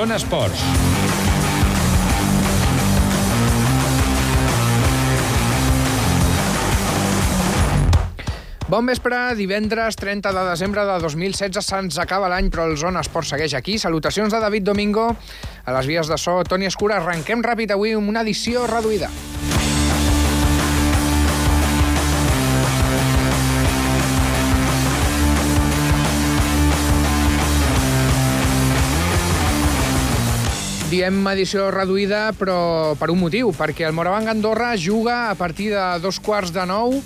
Zona 0.00 0.16
Esports. 0.16 0.60
Bon 8.66 8.86
vespre, 8.88 9.18
divendres 9.36 9.98
30 10.00 10.32
de 10.32 10.44
desembre 10.48 10.86
de 10.88 10.96
2016 11.04 11.60
se'ns 11.60 12.00
acaba 12.00 12.30
l'any, 12.32 12.48
però 12.48 12.64
el 12.70 12.78
Zona 12.80 13.04
Esport 13.04 13.28
segueix 13.28 13.52
aquí. 13.58 13.76
Salutacions 13.76 14.32
de 14.32 14.40
David 14.40 14.70
Domingo 14.72 15.10
a 15.66 15.76
les 15.76 15.90
vies 15.92 16.08
de 16.08 16.16
so. 16.16 16.38
Toni 16.48 16.70
Escura, 16.72 16.96
arrenquem 17.02 17.44
ràpid 17.44 17.76
avui 17.76 17.92
amb 17.92 18.08
una 18.08 18.24
edició 18.24 18.64
reduïda. 18.72 19.12
Diem 31.00 31.22
edició 31.30 31.70
reduïda, 31.72 32.34
però 32.36 32.92
per 33.00 33.06
un 33.08 33.16
motiu, 33.22 33.54
perquè 33.56 33.86
el 33.88 33.94
Moravang 33.96 34.26
Andorra 34.28 34.74
juga 34.76 35.30
a 35.30 35.34
partir 35.34 35.70
de 35.72 35.84
dos 36.02 36.18
quarts 36.20 36.52
de 36.52 36.60
nou 36.68 36.98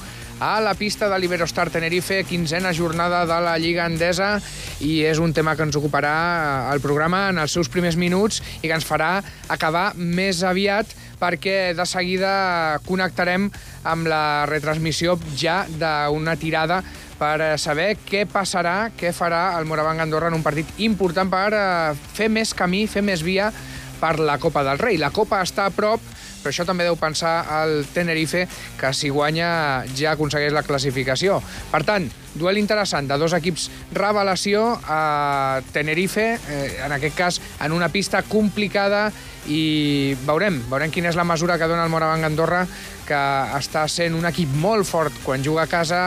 a 0.43 0.57
la 0.59 0.73
pista 0.75 1.07
de 1.07 1.15
l'Iberostar 1.23 1.69
Tenerife, 1.71 2.25
quinzena 2.27 2.73
jornada 2.75 3.21
de 3.23 3.37
la 3.45 3.53
Lliga 3.55 3.87
Endesa, 3.87 4.41
i 4.83 5.05
és 5.07 5.21
un 5.23 5.31
tema 5.31 5.55
que 5.55 5.63
ens 5.63 5.79
ocuparà 5.79 6.73
el 6.73 6.83
programa 6.83 7.29
en 7.31 7.39
els 7.39 7.55
seus 7.55 7.71
primers 7.71 7.95
minuts 7.95 8.41
i 8.57 8.67
que 8.67 8.75
ens 8.75 8.89
farà 8.89 9.21
acabar 9.47 9.93
més 9.95 10.43
aviat 10.43 10.91
perquè 11.23 11.71
de 11.79 11.87
seguida 11.87 12.81
connectarem 12.89 13.47
amb 13.87 14.11
la 14.11 14.43
retransmissió 14.51 15.15
ja 15.39 15.61
d'una 15.71 16.35
tirada 16.35 16.83
per 17.15 17.55
saber 17.63 17.93
què 18.03 18.25
passarà, 18.27 18.91
què 18.99 19.15
farà 19.15 19.53
el 19.61 19.71
Moravang 19.71 20.03
Andorra 20.03 20.35
en 20.35 20.41
un 20.41 20.43
partit 20.43 20.83
important 20.83 21.31
per 21.31 21.47
eh, 21.55 21.95
fer 22.19 22.27
més 22.27 22.51
camí, 22.59 22.89
fer 22.91 23.07
més 23.07 23.23
via 23.23 23.53
per 24.01 24.19
la 24.21 24.39
Copa 24.39 24.65
del 24.67 24.79
Rei. 24.79 24.99
La 25.01 25.13
Copa 25.15 25.43
està 25.45 25.69
a 25.69 25.75
prop, 25.75 26.03
però 26.45 26.53
això 26.53 26.67
també 26.69 26.85
deu 26.85 26.97
pensar 27.01 27.39
el 27.63 27.87
Tenerife, 27.95 28.45
que 28.77 28.93
si 28.93 29.09
guanya 29.09 29.85
ja 29.97 30.13
aconsegueix 30.13 30.53
la 30.53 30.63
classificació. 30.67 31.39
Per 31.73 31.81
tant, 31.89 32.11
duel 32.35 32.59
interessant 32.61 33.09
de 33.09 33.17
dos 33.19 33.33
equips 33.37 33.71
revelació 33.97 34.67
a 34.85 35.63
Tenerife, 35.73 36.27
eh, 36.37 36.67
en 36.85 36.93
aquest 36.93 37.17
cas 37.17 37.41
en 37.65 37.73
una 37.73 37.89
pista 37.89 38.23
complicada 38.29 39.07
i 39.49 40.17
veurem, 40.25 40.61
veurem 40.69 40.93
quina 40.93 41.11
és 41.13 41.17
la 41.17 41.25
mesura 41.25 41.57
que 41.61 41.69
dona 41.69 41.85
el 41.85 41.93
Moravang 41.93 42.25
Andorra 42.29 42.65
que 43.05 43.23
està 43.59 43.85
sent 43.93 44.17
un 44.17 44.25
equip 44.29 44.53
molt 44.61 44.89
fort 44.89 45.17
quan 45.25 45.45
juga 45.45 45.65
a 45.65 45.71
casa, 45.71 45.99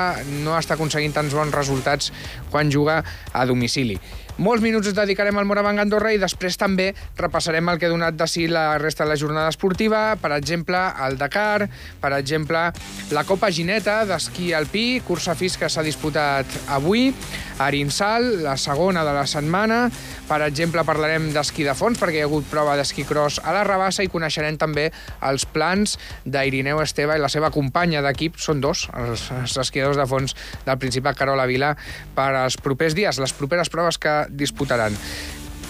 no 0.43 0.57
està 0.57 0.77
aconseguint 0.77 1.13
tants 1.13 1.33
bons 1.37 1.53
resultats 1.53 2.11
quan 2.51 2.71
juga 2.73 3.03
a 3.33 3.45
domicili. 3.45 3.99
Molts 4.37 4.61
minuts 4.61 4.91
dedicarem 4.93 5.39
al 5.39 5.47
Moravang 5.49 5.79
Andorra 5.81 6.11
i 6.13 6.19
després 6.21 6.59
també 6.61 6.91
repassarem 7.17 7.71
el 7.71 7.79
que 7.81 7.87
ha 7.87 7.89
donat 7.89 8.13
de 8.19 8.27
si 8.29 8.45
la 8.45 8.77
resta 8.77 9.01
de 9.03 9.09
la 9.09 9.17
jornada 9.17 9.49
esportiva, 9.49 10.01
per 10.21 10.29
exemple, 10.35 10.77
el 11.07 11.17
Dakar, 11.17 11.65
per 11.97 12.11
exemple, 12.19 12.67
la 13.17 13.23
Copa 13.25 13.49
Gineta 13.49 14.03
d'esquí 14.05 14.51
alpí, 14.53 15.01
cursa 15.07 15.33
FIS 15.33 15.57
que 15.57 15.71
s'ha 15.73 15.81
disputat 15.81 16.53
avui, 16.69 17.09
Arinsal, 17.59 18.43
la 18.43 18.55
segona 18.57 19.03
de 19.07 19.13
la 19.15 19.25
setmana, 19.29 19.87
per 20.27 20.41
exemple, 20.45 20.83
parlarem 20.85 21.31
d'esquí 21.33 21.65
de 21.65 21.73
fons, 21.77 21.97
perquè 21.99 22.19
hi 22.19 22.25
ha 22.25 22.27
hagut 22.29 22.45
prova 22.51 22.75
d'esquí 22.77 23.05
cross 23.07 23.39
a 23.43 23.55
la 23.55 23.63
Rabassa 23.67 24.05
i 24.05 24.11
coneixerem 24.13 24.59
també 24.61 24.89
els 25.25 25.47
plans 25.49 25.97
d'Irineu 26.25 26.81
Esteve 26.83 27.17
i 27.17 27.23
la 27.23 27.31
seva 27.33 27.51
companya 27.53 28.03
d'equip, 28.05 28.37
són 28.41 28.61
dos, 28.61 28.85
els, 28.93 29.27
els 29.41 29.57
esquiadors 29.65 29.97
de 29.97 30.05
fons 30.09 30.37
del 30.67 30.77
Principat 30.81 31.17
Carola 31.17 31.47
Vila, 31.49 31.73
per 32.15 32.31
als 32.43 32.59
propers 32.61 32.97
dies, 32.97 33.21
les 33.21 33.33
properes 33.33 33.73
proves 33.73 33.97
que 34.01 34.19
disputaran. 34.29 34.95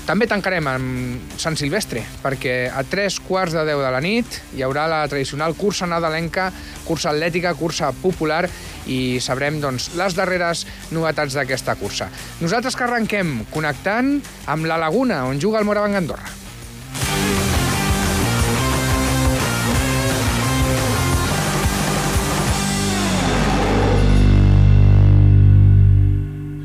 També 0.07 0.23
tancarem 0.23 0.63
amb 0.71 1.33
Sant 1.35 1.57
Silvestre, 1.59 1.99
perquè 2.23 2.69
a 2.71 2.79
tres 2.87 3.17
quarts 3.19 3.51
de 3.57 3.65
deu 3.67 3.81
de 3.83 3.89
la 3.91 3.99
nit 3.99 4.37
hi 4.55 4.63
haurà 4.63 4.85
la 4.87 5.01
tradicional 5.11 5.51
cursa 5.59 5.83
nadalenca, 5.83 6.45
cursa 6.87 7.11
atlètica, 7.11 7.51
cursa 7.59 7.91
popular, 7.91 8.45
i 8.87 9.19
sabrem 9.19 9.59
doncs, 9.59 9.89
les 9.99 10.15
darreres 10.15 10.63
novetats 10.95 11.35
d'aquesta 11.35 11.75
cursa. 11.75 12.07
Nosaltres 12.39 12.79
que 12.79 12.85
arrenquem 12.87 13.41
connectant 13.51 14.21
amb 14.47 14.69
la 14.69 14.79
Laguna, 14.79 15.25
on 15.27 15.41
juga 15.43 15.59
el 15.59 15.67
Moravang 15.67 15.99
Andorra. 15.99 16.31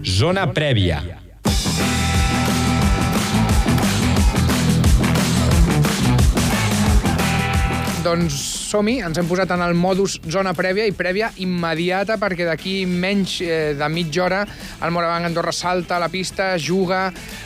Zona 0.07 0.47
prèvia. 0.55 1.22
Doncs 8.03 8.35
som-hi, 8.67 8.97
ens 9.07 9.19
hem 9.21 9.29
posat 9.31 9.53
en 9.55 9.61
el 9.63 9.77
modus 9.79 10.17
zona 10.27 10.51
prèvia 10.59 10.89
i 10.91 10.95
prèvia 10.97 11.29
immediata 11.45 12.17
perquè 12.19 12.49
d'aquí 12.49 12.73
menys 12.91 13.37
eh, 13.47 13.77
de 13.79 13.89
mitja 13.95 14.25
hora 14.25 14.41
el 14.83 14.91
Moravang 14.91 15.29
Andorra 15.29 15.55
salta 15.55 15.97
a 15.97 16.03
la 16.03 16.11
pista, 16.11 16.57
juga 16.59 17.05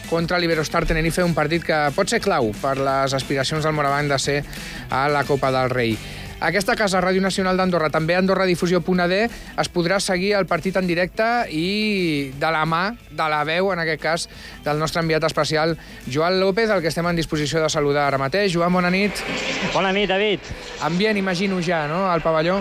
contra 0.08 0.40
l'Iberostar 0.40 0.86
Tenerife, 0.88 1.26
un 1.26 1.36
partit 1.36 1.66
que 1.66 1.82
pot 1.92 2.08
ser 2.08 2.22
clau 2.24 2.54
per 2.62 2.78
les 2.80 3.12
aspiracions 3.18 3.68
del 3.68 3.76
Moravang 3.76 4.08
de 4.08 4.18
ser 4.22 4.38
a 4.88 5.08
la 5.12 5.26
Copa 5.28 5.52
del 5.52 5.68
Rei. 5.74 5.98
Aquesta 6.36 6.76
casa, 6.76 7.00
Ràdio 7.00 7.22
Nacional 7.24 7.56
d'Andorra, 7.56 7.88
també 7.88 8.12
Andorra 8.14 8.44
Difusió.d, 8.44 9.20
es 9.56 9.70
podrà 9.72 9.96
seguir 10.04 10.34
el 10.36 10.44
partit 10.46 10.76
en 10.76 10.86
directe 10.86 11.24
i 11.48 12.30
de 12.36 12.50
la 12.52 12.64
mà, 12.68 12.90
de 13.08 13.28
la 13.32 13.40
veu, 13.48 13.72
en 13.72 13.80
aquest 13.80 14.02
cas, 14.02 14.28
del 14.66 14.78
nostre 14.78 15.00
enviat 15.00 15.24
especial, 15.24 15.78
Joan 16.12 16.38
López, 16.40 16.68
el 16.68 16.84
que 16.84 16.92
estem 16.92 17.08
en 17.08 17.16
disposició 17.16 17.64
de 17.64 17.72
saludar 17.72 18.04
ara 18.10 18.20
mateix. 18.20 18.52
Joan, 18.52 18.74
bona 18.76 18.92
nit. 18.92 19.24
Bona 19.72 19.94
nit, 19.96 20.10
David. 20.12 20.52
Ambient, 20.84 21.16
imagino 21.16 21.62
ja, 21.64 21.86
no?, 21.88 22.04
al 22.10 22.20
pavelló. 22.20 22.60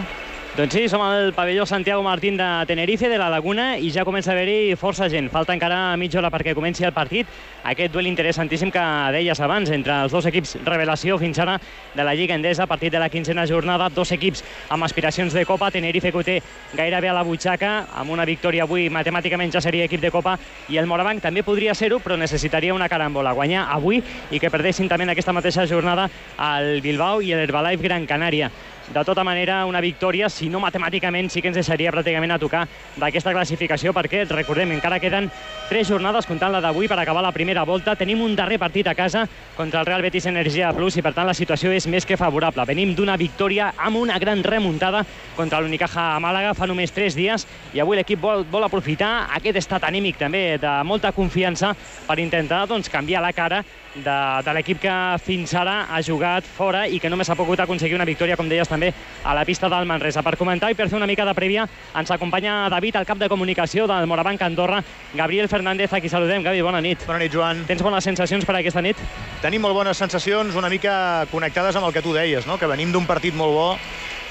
Doncs 0.56 0.72
sí, 0.72 0.86
som 0.88 1.02
al 1.04 1.34
pavelló 1.36 1.66
Santiago 1.66 2.02
Martín 2.02 2.38
de 2.38 2.46
Tenerife, 2.66 3.10
de 3.10 3.18
la 3.18 3.28
Laguna, 3.30 3.78
i 3.78 3.90
ja 3.92 4.06
comença 4.08 4.32
a 4.32 4.36
haver-hi 4.38 4.78
força 4.80 5.10
gent. 5.12 5.28
Falta 5.28 5.52
encara 5.52 5.98
mitja 6.00 6.22
hora 6.22 6.30
perquè 6.32 6.54
comenci 6.56 6.86
el 6.88 6.94
partit. 6.96 7.28
Aquest 7.68 7.92
duel 7.92 8.08
interessantíssim 8.08 8.70
que 8.72 8.84
deies 9.12 9.42
abans 9.44 9.68
entre 9.76 9.98
els 10.06 10.14
dos 10.16 10.24
equips 10.30 10.54
revelació 10.64 11.18
fins 11.20 11.42
ara 11.44 11.58
de 11.92 12.06
la 12.08 12.14
Lliga 12.16 12.38
Endesa, 12.40 12.64
a 12.64 12.72
partir 12.72 12.88
de 12.90 13.02
la 13.04 13.10
quinzena 13.12 13.44
jornada, 13.46 13.90
dos 13.90 14.14
equips 14.16 14.46
amb 14.70 14.88
aspiracions 14.88 15.36
de 15.36 15.44
Copa, 15.44 15.74
Tenerife 15.76 16.14
que 16.14 16.18
ho 16.18 16.24
té 16.24 16.38
gairebé 16.72 17.10
a 17.12 17.18
la 17.18 17.26
butxaca, 17.28 17.90
amb 17.92 18.16
una 18.16 18.24
victòria 18.24 18.64
avui 18.64 18.88
matemàticament 18.88 19.52
ja 19.52 19.60
seria 19.60 19.90
equip 19.90 20.00
de 20.00 20.14
Copa, 20.14 20.38
i 20.72 20.80
el 20.80 20.88
Morabanc 20.88 21.20
també 21.20 21.44
podria 21.44 21.76
ser-ho, 21.76 22.00
però 22.00 22.16
necessitaria 22.16 22.74
una 22.74 22.88
carambola, 22.88 23.36
guanyar 23.36 23.68
avui 23.76 24.00
i 24.32 24.40
que 24.40 24.54
perdessin 24.54 24.88
també 24.88 25.04
en 25.04 25.12
aquesta 25.18 25.36
mateixa 25.36 25.68
jornada 25.68 26.08
el 26.54 26.80
Bilbao 26.80 27.20
i 27.20 27.36
l'Herbalife 27.36 27.84
Gran 27.84 28.08
Canària. 28.08 28.54
De 28.94 29.04
tota 29.04 29.24
manera, 29.24 29.66
una 29.66 29.82
victòria, 29.82 30.28
si 30.30 30.46
no 30.48 30.60
matemàticament, 30.62 31.26
sí 31.34 31.42
que 31.42 31.50
ens 31.50 31.58
deixaria 31.58 31.90
pràcticament 31.92 32.36
a 32.36 32.38
tocar 32.38 32.62
d'aquesta 33.02 33.34
classificació, 33.34 33.96
perquè, 33.98 34.28
recordem, 34.30 34.76
encara 34.76 35.00
queden 35.02 35.32
tres 35.72 35.90
jornades 35.90 36.28
comptant 36.30 36.54
la 36.54 36.62
d'avui 36.62 36.86
per 36.88 37.00
acabar 37.02 37.24
la 37.26 37.34
primera 37.34 37.64
volta. 37.66 37.96
Tenim 37.98 38.22
un 38.22 38.36
darrer 38.38 38.60
partit 38.62 38.86
a 38.88 38.94
casa 38.94 39.24
contra 39.58 39.82
el 39.82 39.90
Real 39.90 40.06
Betis 40.06 40.28
Energia 40.30 40.70
Plus 40.78 41.00
i, 41.00 41.02
per 41.02 41.16
tant, 41.16 41.26
la 41.26 41.34
situació 41.34 41.74
és 41.74 41.88
més 41.90 42.06
que 42.06 42.18
favorable. 42.18 42.66
Venim 42.70 42.94
d'una 42.94 43.18
victòria 43.18 43.72
amb 43.76 43.98
una 44.04 44.20
gran 44.22 44.44
remuntada 44.46 45.02
contra 45.36 45.64
l'Unicaja 45.64 46.12
a 46.14 46.20
Màlaga 46.22 46.54
fa 46.54 46.70
només 46.70 46.94
tres 46.94 47.18
dies 47.18 47.48
i 47.74 47.82
avui 47.82 47.98
l'equip 47.98 48.22
vol, 48.22 48.46
vol 48.46 48.70
aprofitar 48.70 49.32
aquest 49.34 49.64
estat 49.64 49.90
anímic 49.90 50.22
també 50.22 50.60
de 50.62 50.76
molta 50.86 51.12
confiança 51.12 51.74
per 52.06 52.20
intentar 52.22 52.68
doncs, 52.70 52.92
canviar 52.94 53.26
la 53.26 53.34
cara 53.34 53.64
de, 53.96 54.18
de 54.46 54.54
l'equip 54.56 54.80
que 54.84 54.94
fins 55.24 55.54
ara 55.56 55.86
ha 55.90 56.02
jugat 56.04 56.46
fora 56.46 56.86
i 56.88 57.00
que 57.00 57.10
només 57.10 57.30
ha 57.30 57.38
pogut 57.40 57.60
aconseguir 57.64 57.96
una 57.96 58.08
victòria, 58.08 58.38
com 58.38 58.50
deies 58.50 58.70
també, 58.70 58.92
a 59.24 59.36
la 59.38 59.46
pista 59.48 59.70
del 59.72 59.88
Manresa. 59.88 60.24
Per 60.26 60.36
comentar 60.38 60.72
i 60.72 60.78
per 60.78 60.90
fer 60.90 61.00
una 61.00 61.08
mica 61.10 61.26
de 61.26 61.36
prèvia, 61.38 61.68
ens 61.96 62.12
acompanya 62.12 62.66
David, 62.70 63.00
el 63.02 63.08
cap 63.08 63.22
de 63.22 63.30
comunicació 63.32 63.88
del 63.88 64.08
Morabanc 64.08 64.42
Andorra, 64.46 64.82
Gabriel 65.14 65.50
Fernández, 65.50 65.94
a 65.94 66.02
qui 66.02 66.12
saludem. 66.12 66.44
Gavi, 66.44 66.62
bona 66.66 66.82
nit. 66.84 67.06
Bona 67.08 67.22
nit, 67.24 67.34
Joan. 67.34 67.64
Tens 67.70 67.84
bones 67.84 68.04
sensacions 68.04 68.46
per 68.46 68.60
aquesta 68.60 68.84
nit? 68.84 69.00
Tenim 69.42 69.64
molt 69.64 69.78
bones 69.78 69.98
sensacions, 69.98 70.56
una 70.56 70.70
mica 70.70 71.26
connectades 71.32 71.76
amb 71.76 71.88
el 71.88 71.96
que 71.96 72.04
tu 72.06 72.14
deies, 72.16 72.48
no? 72.48 72.60
que 72.60 72.70
venim 72.70 72.92
d'un 72.92 73.08
partit 73.08 73.36
molt 73.36 73.56
bo, 73.56 73.70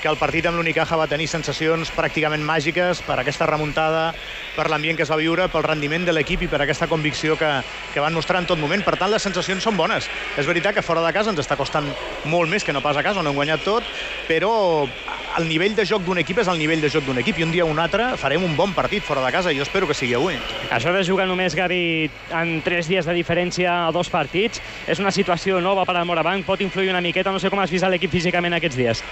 que 0.04 0.10
el 0.12 0.18
partit 0.20 0.44
amb 0.44 0.58
l'Unicaja 0.60 0.98
va 1.00 1.06
tenir 1.08 1.24
sensacions 1.32 1.88
pràcticament 1.96 2.42
màgiques 2.44 3.00
per 3.06 3.16
aquesta 3.22 3.46
remuntada, 3.48 4.10
per 4.52 4.66
l'ambient 4.68 4.98
que 4.98 5.06
es 5.06 5.10
va 5.10 5.16
viure, 5.16 5.46
pel 5.48 5.64
rendiment 5.64 6.04
de 6.04 6.12
l'equip 6.12 6.44
i 6.44 6.48
per 6.52 6.60
aquesta 6.60 6.90
convicció 6.90 7.38
que, 7.40 7.48
que 7.94 8.04
van 8.04 8.12
mostrar 8.12 8.42
en 8.42 8.50
tot 8.50 8.60
moment. 8.60 8.84
Per 8.84 8.98
tant, 9.00 9.08
les 9.14 9.24
sensacions 9.24 9.64
són 9.64 9.80
bones. 9.80 10.10
És 10.36 10.44
veritat 10.44 10.76
que 10.76 10.84
fora 10.84 11.00
de 11.00 11.12
casa 11.16 11.32
ens 11.32 11.40
està 11.40 11.56
costant 11.56 11.88
molt 12.28 12.52
més 12.52 12.68
que 12.68 12.76
no 12.76 12.84
pas 12.84 13.00
a 13.00 13.06
casa, 13.06 13.24
on 13.24 13.32
hem 13.32 13.40
guanyat 13.40 13.64
tot, 13.64 13.88
però 14.28 14.52
el 15.38 15.48
nivell 15.48 15.74
de 15.74 15.86
joc 15.88 16.04
d'un 16.06 16.20
equip 16.20 16.38
és 16.38 16.48
el 16.52 16.60
nivell 16.60 16.84
de 16.84 16.90
joc 16.92 17.06
d'un 17.08 17.18
equip 17.18 17.40
i 17.40 17.46
un 17.46 17.50
dia 17.50 17.64
o 17.64 17.70
un 17.72 17.80
altre 17.82 18.12
farem 18.20 18.44
un 18.46 18.54
bon 18.54 18.74
partit 18.76 19.02
fora 19.02 19.24
de 19.24 19.32
casa 19.34 19.50
i 19.50 19.58
jo 19.58 19.64
espero 19.64 19.88
que 19.88 19.96
sigui 19.96 20.14
avui. 20.14 20.36
Això 20.70 20.92
de 20.94 21.02
jugar 21.06 21.26
només, 21.26 21.56
Gavi, 21.58 22.10
en 22.30 22.58
tres 22.62 22.86
dies 22.92 23.08
de 23.08 23.16
diferència 23.16 23.72
a 23.88 23.92
dos 23.94 24.12
partits, 24.12 24.62
és 24.86 25.00
una 25.02 25.10
situació 25.10 25.58
nova 25.64 25.88
per 25.88 25.96
al 25.96 26.06
Morabanc, 26.06 26.46
pot 26.46 26.60
influir 26.62 26.92
una 26.92 27.02
miqueta, 27.02 27.32
no 27.32 27.42
sé 27.42 27.50
com 27.50 27.64
has 27.64 27.72
vist 27.72 27.88
l'equip 27.88 28.12
físicament 28.12 28.54
aquests 28.60 28.78
dies. 28.78 29.02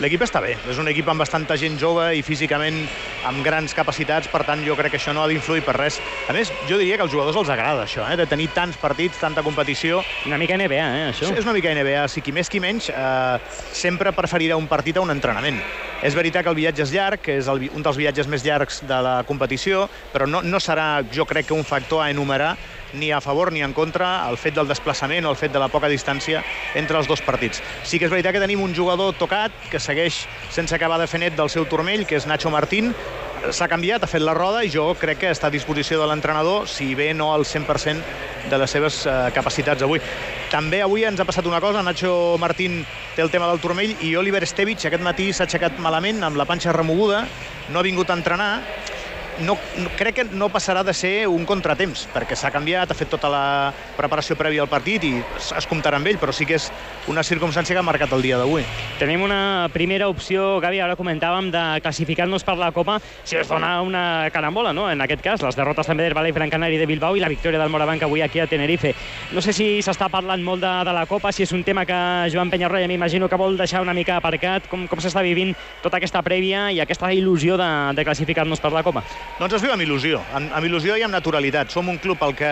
L'equip 0.00 0.24
està 0.24 0.35
està 0.36 0.44
bé. 0.44 0.56
És 0.68 0.76
un 0.76 0.88
equip 0.90 1.06
amb 1.08 1.22
bastanta 1.22 1.56
gent 1.56 1.78
jove 1.80 2.10
i 2.18 2.22
físicament 2.24 2.82
amb 3.26 3.40
grans 3.44 3.72
capacitats, 3.74 4.28
per 4.28 4.42
tant 4.44 4.60
jo 4.66 4.76
crec 4.76 4.92
que 4.92 5.00
això 5.00 5.14
no 5.16 5.22
ha 5.24 5.30
d'influir 5.30 5.64
per 5.64 5.76
res. 5.78 5.96
A 6.28 6.34
més, 6.36 6.52
jo 6.68 6.76
diria 6.76 6.98
que 6.98 7.06
als 7.06 7.12
jugadors 7.12 7.38
els 7.40 7.52
agrada 7.52 7.86
això, 7.86 8.04
eh? 8.10 8.18
de 8.20 8.26
tenir 8.28 8.50
tants 8.54 8.76
partits, 8.76 9.16
tanta 9.22 9.42
competició. 9.46 10.02
Una 10.28 10.38
mica 10.38 10.58
NBA, 10.58 10.76
eh, 10.84 11.08
això. 11.14 11.32
És 11.32 11.46
una 11.46 11.56
mica 11.56 11.72
NBA, 11.72 12.04
si 12.12 12.20
qui 12.20 12.34
més 12.36 12.52
qui 12.52 12.60
menys 12.60 12.90
eh, 12.92 13.38
sempre 13.72 14.12
preferirà 14.12 14.58
un 14.60 14.68
partit 14.68 14.98
a 14.98 15.04
un 15.04 15.14
entrenament. 15.14 15.62
És 16.04 16.14
veritat 16.14 16.44
que 16.44 16.52
el 16.52 16.58
viatge 16.58 16.84
és 16.84 16.92
llarg, 16.92 17.22
que 17.24 17.38
és 17.40 17.48
el, 17.48 17.70
un 17.72 17.84
dels 17.86 17.96
viatges 17.96 18.28
més 18.28 18.44
llargs 18.44 18.82
de 18.86 19.00
la 19.02 19.22
competició, 19.26 19.86
però 20.12 20.28
no, 20.28 20.42
no 20.44 20.60
serà, 20.60 21.00
jo 21.08 21.24
crec 21.24 21.48
que 21.48 21.56
un 21.56 21.64
factor 21.64 22.04
a 22.04 22.10
enumerar 22.12 22.52
ni 22.94 23.10
a 23.12 23.20
favor 23.20 23.52
ni 23.52 23.62
en 23.62 23.72
contra 23.72 24.28
el 24.28 24.38
fet 24.38 24.54
del 24.54 24.68
desplaçament 24.68 25.26
o 25.26 25.30
el 25.30 25.36
fet 25.40 25.52
de 25.52 25.62
la 25.62 25.68
poca 25.68 25.90
distància 25.90 26.42
entre 26.74 26.98
els 26.98 27.08
dos 27.08 27.22
partits. 27.22 27.62
Sí 27.84 27.98
que 27.98 28.06
és 28.06 28.12
veritat 28.12 28.36
que 28.36 28.42
tenim 28.42 28.62
un 28.62 28.74
jugador 28.74 29.14
tocat 29.18 29.52
que 29.70 29.80
segueix 29.80 30.24
sense 30.50 30.74
acabar 30.74 31.00
de 31.00 31.08
fer 31.10 31.20
net 31.20 31.36
del 31.36 31.50
seu 31.50 31.66
turmell, 31.66 32.06
que 32.06 32.16
és 32.16 32.26
Nacho 32.26 32.50
Martín, 32.50 32.94
s'ha 33.52 33.68
canviat, 33.68 34.02
ha 34.02 34.10
fet 34.10 34.22
la 34.24 34.34
roda 34.34 34.62
i 34.64 34.70
jo 34.72 34.88
crec 34.98 35.20
que 35.22 35.30
està 35.30 35.50
a 35.50 35.54
disposició 35.54 36.00
de 36.00 36.06
l'entrenador, 36.08 36.66
si 36.68 36.94
bé 36.98 37.12
no 37.14 37.32
al 37.34 37.44
100% 37.44 38.48
de 38.50 38.58
les 38.58 38.70
seves 38.70 39.04
eh, 39.06 39.14
capacitats 39.34 39.82
avui. 39.82 40.00
També 40.50 40.80
avui 40.82 41.04
ens 41.06 41.20
ha 41.20 41.26
passat 41.28 41.46
una 41.46 41.60
cosa, 41.60 41.82
Nacho 41.82 42.36
Martín 42.40 42.84
té 43.14 43.22
el 43.22 43.30
tema 43.30 43.48
del 43.50 43.60
turmell 43.60 43.96
i 44.06 44.14
Oliver 44.16 44.42
Estevich 44.46 44.86
aquest 44.86 45.02
matí 45.02 45.32
s'ha 45.32 45.46
aixecat 45.46 45.78
malament 45.82 46.22
amb 46.24 46.38
la 46.38 46.46
panxa 46.48 46.74
remoguda, 46.74 47.24
no 47.70 47.80
ha 47.80 47.86
vingut 47.86 48.10
a 48.10 48.18
entrenar 48.18 48.50
no, 49.38 49.56
crec 49.96 50.14
que 50.16 50.24
no 50.24 50.48
passarà 50.52 50.82
de 50.86 50.94
ser 50.96 51.26
un 51.28 51.44
contratemps, 51.48 52.06
perquè 52.14 52.36
s'ha 52.38 52.50
canviat, 52.54 52.90
ha 52.90 52.96
fet 52.96 53.10
tota 53.12 53.28
la 53.32 53.44
preparació 53.96 54.36
prèvia 54.38 54.64
al 54.64 54.70
partit 54.70 55.04
i 55.04 55.12
es, 55.36 55.50
es 55.56 55.68
comptarà 55.68 56.00
amb 56.00 56.08
ell, 56.08 56.18
però 56.20 56.32
sí 56.34 56.46
que 56.48 56.56
és 56.56 56.70
una 57.10 57.24
circumstància 57.26 57.76
que 57.76 57.82
ha 57.82 57.86
marcat 57.86 58.12
el 58.16 58.24
dia 58.24 58.38
d'avui. 58.40 58.64
Tenim 59.00 59.22
una 59.26 59.68
primera 59.74 60.08
opció, 60.08 60.56
Gavi, 60.64 60.80
ara 60.80 60.96
comentàvem, 60.98 61.50
de 61.52 61.64
classificar-nos 61.84 62.44
per 62.46 62.56
la 62.58 62.72
Copa 62.74 62.98
si 63.24 63.36
es 63.36 63.48
dona 63.48 63.80
una 63.82 64.28
carambola, 64.32 64.72
no? 64.72 64.88
En 64.90 65.02
aquest 65.04 65.22
cas, 65.24 65.44
les 65.44 65.58
derrotes 65.58 65.86
també 65.86 66.06
del 66.06 66.16
Valle 66.16 66.32
Gran 66.32 66.50
Canari 66.50 66.80
de 66.80 66.88
Bilbao 66.88 67.16
i 67.16 67.22
la 67.22 67.30
victòria 67.32 67.60
del 67.60 67.72
Morabanc 67.72 68.02
avui 68.06 68.22
aquí 68.24 68.40
a 68.40 68.48
Tenerife. 68.50 68.94
No 69.32 69.44
sé 69.44 69.52
si 69.56 69.68
s'està 69.84 70.08
parlant 70.12 70.42
molt 70.42 70.64
de, 70.64 70.72
de 70.86 70.96
la 70.96 71.06
Copa, 71.10 71.32
si 71.32 71.44
és 71.44 71.52
un 71.56 71.64
tema 71.66 71.86
que 71.86 71.98
Joan 72.32 72.50
Penyarroia 72.50 72.88
m'imagino 72.88 73.28
que 73.28 73.40
vol 73.40 73.58
deixar 73.58 73.84
una 73.84 73.94
mica 73.96 74.16
aparcat, 74.16 74.68
com, 74.70 74.86
com 74.88 75.02
s'està 75.02 75.24
vivint 75.26 75.54
tota 75.84 76.00
aquesta 76.00 76.24
prèvia 76.26 76.68
i 76.72 76.80
aquesta 76.82 77.12
il·lusió 77.12 77.58
de, 77.60 77.70
de 77.96 78.06
classificar-nos 78.06 78.62
per 78.62 78.72
la 78.74 78.84
Copa. 78.86 79.04
Doncs 79.36 79.58
es 79.58 79.64
viu 79.64 79.72
amb 79.74 79.84
il·lusió, 79.84 80.22
amb, 80.32 80.52
amb 80.56 80.64
il·lusió 80.64 80.96
i 80.96 81.04
amb 81.04 81.12
naturalitat. 81.12 81.68
Som 81.72 81.90
un 81.92 81.98
club 82.00 82.22
al 82.24 82.32
que 82.38 82.50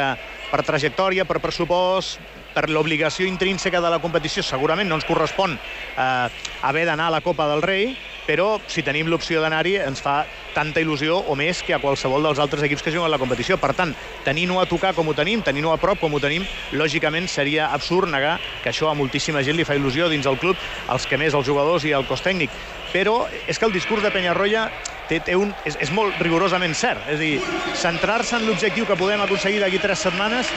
per 0.51 0.63
trajectòria, 0.67 1.25
per 1.25 1.41
pressupost, 1.41 2.21
per 2.55 2.69
l'obligació 2.71 3.27
intrínseca 3.27 3.81
de 3.83 3.91
la 3.91 3.99
competició 4.03 4.45
segurament 4.47 4.87
no 4.87 4.99
ens 5.01 5.07
correspon 5.09 5.57
eh, 5.57 6.29
haver 6.63 6.85
d'anar 6.87 7.09
a 7.11 7.15
la 7.17 7.23
Copa 7.25 7.49
del 7.51 7.65
Rei, 7.65 7.89
però 8.29 8.61
si 8.71 8.85
tenim 8.87 9.09
l'opció 9.11 9.43
d'anar-hi 9.43 9.75
ens 9.85 10.01
fa 10.05 10.23
tanta 10.55 10.81
il·lusió 10.81 11.17
o 11.29 11.35
més 11.37 11.65
que 11.67 11.75
a 11.75 11.81
qualsevol 11.83 12.25
dels 12.25 12.39
altres 12.41 12.63
equips 12.65 12.85
que 12.85 12.93
juguen 12.95 13.09
a 13.09 13.13
la 13.13 13.21
competició. 13.21 13.59
Per 13.61 13.73
tant, 13.77 13.93
tenint-ho 14.25 14.61
a 14.63 14.69
tocar 14.71 14.95
com 14.95 15.11
ho 15.11 15.17
tenim, 15.17 15.43
tenint-ho 15.45 15.75
a 15.75 15.81
prop 15.83 16.01
com 16.01 16.15
ho 16.15 16.23
tenim, 16.23 16.47
lògicament 16.79 17.29
seria 17.29 17.73
absurd 17.75 18.09
negar 18.13 18.39
que 18.63 18.71
això 18.71 18.89
a 18.93 18.97
moltíssima 18.97 19.43
gent 19.45 19.59
li 19.59 19.67
fa 19.67 19.77
il·lusió 19.77 20.09
dins 20.13 20.29
el 20.31 20.39
club, 20.39 20.57
els 20.95 21.09
que 21.11 21.19
més, 21.21 21.35
els 21.35 21.49
jugadors 21.49 21.85
i 21.85 21.93
el 21.97 22.07
cos 22.09 22.25
tècnic. 22.25 22.55
Però 22.95 23.25
és 23.51 23.59
que 23.59 23.67
el 23.67 23.75
discurs 23.75 24.05
de 24.05 24.13
Penyarroia 24.15 24.69
té, 25.09 25.19
té 25.19 25.35
un, 25.35 25.51
és, 25.67 25.75
és 25.83 25.91
molt 25.91 26.21
rigorosament 26.23 26.77
cert. 26.79 27.03
És 27.11 27.19
a 27.19 27.23
dir, 27.23 27.35
centrar-se 27.75 28.39
en 28.39 28.47
l'objectiu 28.47 28.87
que 28.87 28.99
podem 28.99 29.25
aconseguir 29.25 29.59
d'aquí 29.65 29.83
tres 29.83 30.07
setmanes 30.07 30.53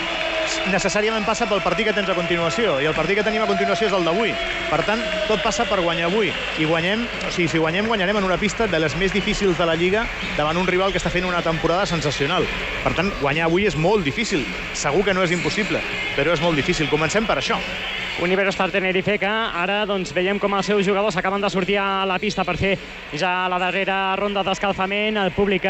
necessàriament 0.71 1.25
passa 1.27 1.47
pel 1.49 1.59
partit 1.65 1.89
que 1.89 1.93
tens 1.95 2.07
a 2.07 2.15
continuació, 2.15 2.77
i 2.79 2.87
el 2.87 2.95
partit 2.95 3.19
que 3.19 3.25
tenim 3.25 3.43
a 3.43 3.49
continuació 3.49 3.89
és 3.89 3.95
el 3.97 4.05
d'avui. 4.07 4.31
Per 4.69 4.79
tant, 4.87 5.01
tot 5.27 5.43
passa 5.43 5.65
per 5.67 5.81
guanyar 5.83 6.07
avui. 6.07 6.31
I 6.61 6.69
guanyem, 6.69 7.03
o 7.27 7.33
sigui, 7.33 7.49
si 7.51 7.59
guanyem, 7.59 7.89
guanyarem 7.89 8.21
en 8.21 8.29
una 8.29 8.39
pista 8.39 8.69
de 8.69 8.79
les 8.79 8.95
més 8.95 9.11
difícils 9.11 9.57
de 9.59 9.67
la 9.67 9.75
Lliga 9.75 10.05
davant 10.37 10.61
un 10.61 10.69
rival 10.69 10.93
que 10.93 11.01
està 11.01 11.11
fent 11.11 11.27
una 11.27 11.43
temporada 11.43 11.89
sensacional. 11.89 12.47
Per 12.85 12.93
tant, 12.95 13.11
guanyar 13.19 13.49
avui 13.49 13.67
és 13.67 13.75
molt 13.75 14.05
difícil. 14.07 14.45
Segur 14.77 15.03
que 15.03 15.17
no 15.17 15.25
és 15.25 15.35
impossible, 15.35 15.83
però 16.15 16.37
és 16.37 16.43
molt 16.43 16.55
difícil. 16.55 16.87
Comencem 16.93 17.27
per 17.27 17.41
això. 17.41 17.59
Un 18.19 18.31
Iberostar 18.31 18.71
Tenerife 18.73 19.19
que 19.21 19.29
ara 19.29 19.83
doncs, 19.85 20.09
veiem 20.09 20.39
com 20.41 20.55
els 20.57 20.65
seus 20.65 20.81
jugadors 20.87 21.19
acaben 21.19 21.43
de 21.43 21.51
sortir 21.53 21.75
a 21.77 22.01
la 22.09 22.17
pista 22.17 22.41
per 22.41 22.55
fer 22.57 22.71
ja 23.13 23.45
la 23.45 23.59
darrera 23.61 24.15
ronda 24.17 24.41
d'escalfament. 24.41 25.19
El 25.21 25.35
públic 25.35 25.67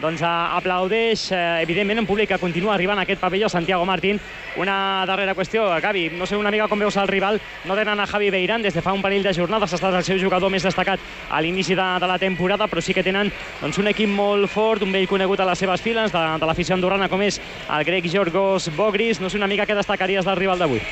doncs, 0.00 0.22
aplaudeix. 0.22 1.30
Eh, 1.32 1.62
evidentment, 1.62 2.00
un 2.00 2.06
públic 2.06 2.28
que 2.30 2.38
continua 2.38 2.74
arribant 2.74 2.98
a 2.98 3.02
aquest 3.06 3.20
pavelló. 3.20 3.48
Santiago 3.48 3.84
Martín, 3.84 4.20
una 4.56 5.04
darrera 5.06 5.34
qüestió. 5.34 5.68
Gavi, 5.80 6.10
no 6.10 6.26
sé 6.26 6.36
una 6.36 6.50
mica 6.50 6.68
com 6.68 6.78
veus 6.78 6.96
el 6.96 7.08
rival. 7.08 7.40
No 7.64 7.74
tenen 7.74 8.00
a 8.00 8.06
Javi 8.06 8.30
Beirán 8.30 8.62
des 8.62 8.74
de 8.74 8.82
fa 8.82 8.92
un 8.92 9.02
parell 9.02 9.22
de 9.22 9.34
jornades. 9.34 9.72
Ha 9.72 9.76
estat 9.76 9.94
el 9.94 10.04
seu 10.04 10.18
jugador 10.18 10.50
més 10.50 10.64
destacat 10.66 11.00
a 11.30 11.40
l'inici 11.40 11.74
de, 11.74 11.88
de 12.00 12.06
la 12.06 12.18
temporada, 12.18 12.68
però 12.68 12.82
sí 12.82 12.94
que 12.94 13.04
tenen 13.06 13.32
doncs, 13.60 13.78
un 13.78 13.88
equip 13.88 14.10
molt 14.10 14.50
fort, 14.50 14.82
un 14.82 14.92
vell 14.92 15.08
conegut 15.08 15.40
a 15.40 15.48
les 15.48 15.58
seves 15.58 15.82
files, 15.82 16.12
de, 16.12 16.24
de 16.40 16.46
l'afició 16.46 16.76
andorrana, 16.76 17.08
com 17.08 17.22
és 17.22 17.40
el 17.68 17.84
grec 17.84 18.10
Jorgos 18.12 18.70
Bogris. 18.76 19.20
No 19.20 19.30
sé 19.30 19.38
una 19.40 19.50
mica 19.50 19.66
què 19.66 19.76
destacaries 19.76 20.24
del 20.24 20.36
rival 20.36 20.58
d'avui 20.58 20.82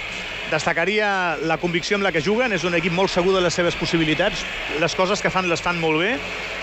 destacaria 0.51 1.37
la 1.43 1.57
convicció 1.59 1.97
amb 1.97 2.05
la 2.05 2.13
que 2.13 2.23
juguen, 2.23 2.53
és 2.53 2.65
un 2.69 2.77
equip 2.77 2.93
molt 2.95 3.11
segur 3.11 3.33
de 3.35 3.43
les 3.43 3.55
seves 3.57 3.75
possibilitats, 3.81 4.45
les 4.81 4.95
coses 4.95 5.23
que 5.23 5.33
fan 5.33 5.49
les 5.51 5.63
fan 5.65 5.81
molt 5.81 5.99
bé, 6.03 6.13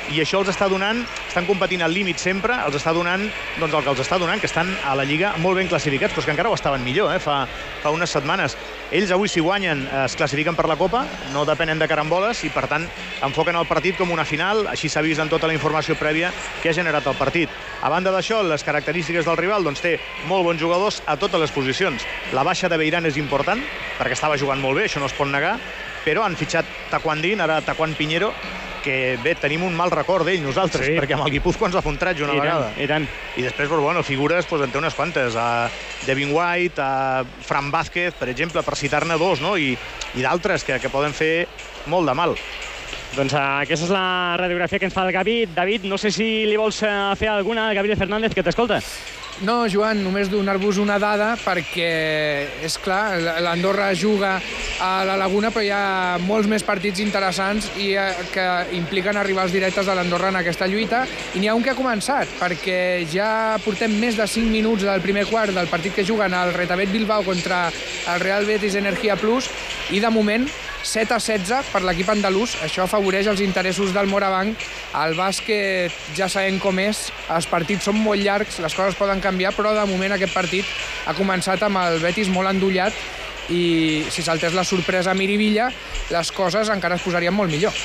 i 0.10 0.20
això 0.22 0.42
els 0.42 0.50
està 0.52 0.68
donant, 0.72 1.04
estan 1.28 1.46
competint 1.46 1.84
al 1.86 1.94
límit 1.94 2.20
sempre, 2.20 2.58
els 2.66 2.76
està 2.76 2.94
donant 2.96 3.22
doncs 3.60 3.74
el 3.74 3.84
que 3.84 3.92
els 3.94 4.02
està 4.04 4.18
donant, 4.20 4.42
que 4.42 4.50
estan 4.50 4.72
a 4.88 4.96
la 4.98 5.06
Lliga 5.08 5.36
molt 5.40 5.60
ben 5.60 5.70
classificats, 5.70 6.16
però 6.16 6.26
que 6.26 6.34
encara 6.34 6.50
ho 6.50 6.58
estaven 6.58 6.84
millor, 6.84 7.14
eh, 7.14 7.20
fa, 7.22 7.46
fa 7.84 7.94
unes 7.94 8.12
setmanes. 8.12 8.58
Ells 8.92 9.14
avui, 9.14 9.30
si 9.32 9.40
guanyen, 9.40 9.86
es 10.04 10.18
classifiquen 10.20 10.58
per 10.58 10.68
la 10.68 10.76
Copa, 10.80 11.06
no 11.32 11.46
depenen 11.48 11.80
de 11.80 11.88
caramboles, 11.88 12.44
i 12.44 12.52
per 12.52 12.66
tant 12.72 12.88
enfoquen 13.24 13.56
el 13.56 13.70
partit 13.70 14.00
com 14.00 14.12
una 14.12 14.26
final, 14.26 14.66
així 14.72 14.90
s'ha 14.90 15.04
vist 15.06 15.22
en 15.22 15.30
tota 15.32 15.48
la 15.48 15.56
informació 15.56 15.96
prèvia 16.00 16.34
que 16.62 16.72
ha 16.72 16.76
generat 16.76 17.08
el 17.08 17.20
partit. 17.20 17.54
A 17.82 17.90
banda 17.94 18.12
d'això, 18.12 18.42
les 18.44 18.66
característiques 18.68 19.28
del 19.28 19.40
rival, 19.40 19.64
doncs 19.64 19.84
té 19.86 19.98
molt 20.28 20.44
bons 20.48 20.60
jugadors 20.60 21.02
a 21.06 21.16
totes 21.16 21.40
les 21.40 21.56
posicions. 21.56 22.08
La 22.34 22.44
baixa 22.44 22.68
de 22.68 22.80
Beirán 22.82 23.08
és 23.08 23.22
important, 23.22 23.62
perquè 24.00 24.18
estava 24.18 24.40
jugant 24.40 24.60
molt 24.60 24.80
bé, 24.80 24.90
això 24.90 25.00
no 25.00 25.08
es 25.08 25.16
pot 25.16 25.30
negar, 25.30 25.56
però 26.04 26.26
han 26.26 26.36
fitxat 26.36 26.66
Taquan 26.92 27.22
Din, 27.22 27.42
ara 27.42 27.62
Taquan 27.62 27.96
Pinheiro, 27.96 28.34
que 28.84 29.18
bé, 29.24 29.36
tenim 29.40 29.64
un 29.68 29.76
mal 29.78 29.92
record 29.94 30.28
d'ell 30.28 30.42
nosaltres, 30.44 30.86
sí. 30.90 30.96
perquè 30.98 31.16
amb 31.18 31.26
el 31.28 31.34
Guipúzcoa 31.36 31.70
ens 31.70 31.78
ha 31.80 31.84
fontrat 31.86 32.20
una 32.22 32.36
I 32.36 32.42
vegada. 32.42 32.72
Tant, 32.72 32.82
I 32.82 32.90
tant. 32.90 33.08
I 33.38 33.46
després, 33.46 33.70
doncs, 33.70 33.84
bueno, 33.86 34.04
figures 34.08 34.50
doncs, 34.50 34.66
en 34.66 34.74
té 34.74 34.82
unes 34.82 34.98
quantes. 34.98 35.38
A 35.38 35.70
Devin 36.08 36.34
White, 36.36 36.82
a 36.82 37.24
Fran 37.48 37.72
Vázquez, 37.74 38.18
per 38.18 38.30
exemple, 38.34 38.64
per 38.66 38.78
citar-ne 38.80 39.18
dos, 39.22 39.44
no? 39.44 39.56
I, 39.58 39.76
i 40.16 40.26
d'altres 40.26 40.68
que, 40.68 40.82
que 40.82 40.92
poden 40.94 41.16
fer 41.16 41.48
molt 41.92 42.10
de 42.10 42.18
mal. 42.18 42.36
Doncs 43.12 43.34
uh, 43.36 43.62
aquesta 43.66 43.90
és 43.90 43.92
la 43.92 44.38
radiografia 44.40 44.80
que 44.80 44.88
ens 44.88 44.96
fa 44.96 45.04
el 45.08 45.16
Gavi. 45.16 45.42
David, 45.56 45.88
no 45.90 46.00
sé 46.00 46.14
si 46.16 46.30
li 46.48 46.60
vols 46.60 46.80
uh, 46.88 47.12
fer 47.20 47.32
alguna 47.32 47.70
al 47.70 47.76
Gabriel 47.76 48.00
Fernández, 48.00 48.36
que 48.36 48.44
t'escolta. 48.46 48.80
No, 49.42 49.66
Joan, 49.72 50.04
només 50.06 50.30
donar-vos 50.30 50.78
una 50.78 51.00
dada 51.02 51.32
perquè, 51.42 51.88
és 52.62 52.76
clar, 52.84 53.18
l'Andorra 53.42 53.88
juga 53.98 54.36
a 54.82 54.92
la 55.08 55.16
Laguna, 55.18 55.50
però 55.50 55.64
hi 55.66 55.72
ha 55.74 56.20
molts 56.22 56.50
més 56.52 56.66
partits 56.68 57.02
interessants 57.02 57.72
i 57.82 57.92
eh, 57.98 58.06
que 58.34 58.46
impliquen 58.78 59.18
arribar 59.18 59.48
als 59.48 59.56
directes 59.56 59.88
de 59.88 59.96
l'Andorra 59.98 60.30
en 60.30 60.42
aquesta 60.42 60.68
lluita. 60.70 61.04
I 61.34 61.42
n'hi 61.42 61.50
ha 61.50 61.56
un 61.58 61.66
que 61.66 61.74
ha 61.74 61.78
començat, 61.80 62.30
perquè 62.38 62.80
ja 63.10 63.58
portem 63.66 63.98
més 63.98 64.20
de 64.20 64.28
5 64.30 64.52
minuts 64.54 64.86
del 64.86 65.02
primer 65.02 65.26
quart 65.32 65.56
del 65.58 65.72
partit 65.72 65.96
que 65.98 66.06
juguen 66.06 66.36
al 66.38 66.54
Retabet 66.54 66.92
Bilbao 66.94 67.26
contra 67.26 67.70
el 67.72 68.22
Real 68.22 68.46
Betis 68.46 68.78
Energia 68.78 69.18
Plus 69.18 69.50
i 69.90 70.04
de 70.04 70.14
moment 70.14 70.46
7 70.84 71.14
a 71.16 71.20
16 71.20 71.72
per 71.72 71.82
l'equip 71.86 72.10
andalús. 72.12 72.56
Això 72.66 72.86
afavoreix 72.86 73.30
els 73.32 73.42
interessos 73.46 73.94
del 73.96 74.10
Morabanc. 74.12 74.60
El 75.04 75.16
bàsquet 75.18 75.96
ja 76.18 76.30
sabem 76.32 76.60
com 76.62 76.80
és, 76.82 77.08
els 77.32 77.48
partits 77.50 77.88
són 77.90 78.00
molt 78.02 78.22
llargs, 78.24 78.60
les 78.64 78.78
coses 78.78 78.98
poden 79.00 79.22
canviar, 79.24 79.54
però 79.58 79.76
de 79.78 79.88
moment 79.90 80.18
aquest 80.18 80.34
partit 80.34 80.66
ha 81.06 81.18
començat 81.18 81.64
amb 81.68 81.82
el 81.84 82.00
Betis 82.04 82.32
molt 82.34 82.52
endollat 82.52 82.96
i 83.52 84.06
si 84.10 84.24
saltés 84.24 84.56
la 84.56 84.64
sorpresa 84.64 85.12
a 85.12 85.18
Miribilla, 85.18 85.70
les 86.12 86.32
coses 86.32 86.70
encara 86.72 86.96
es 86.96 87.06
posarien 87.06 87.36
molt 87.36 87.52
millor. 87.52 87.76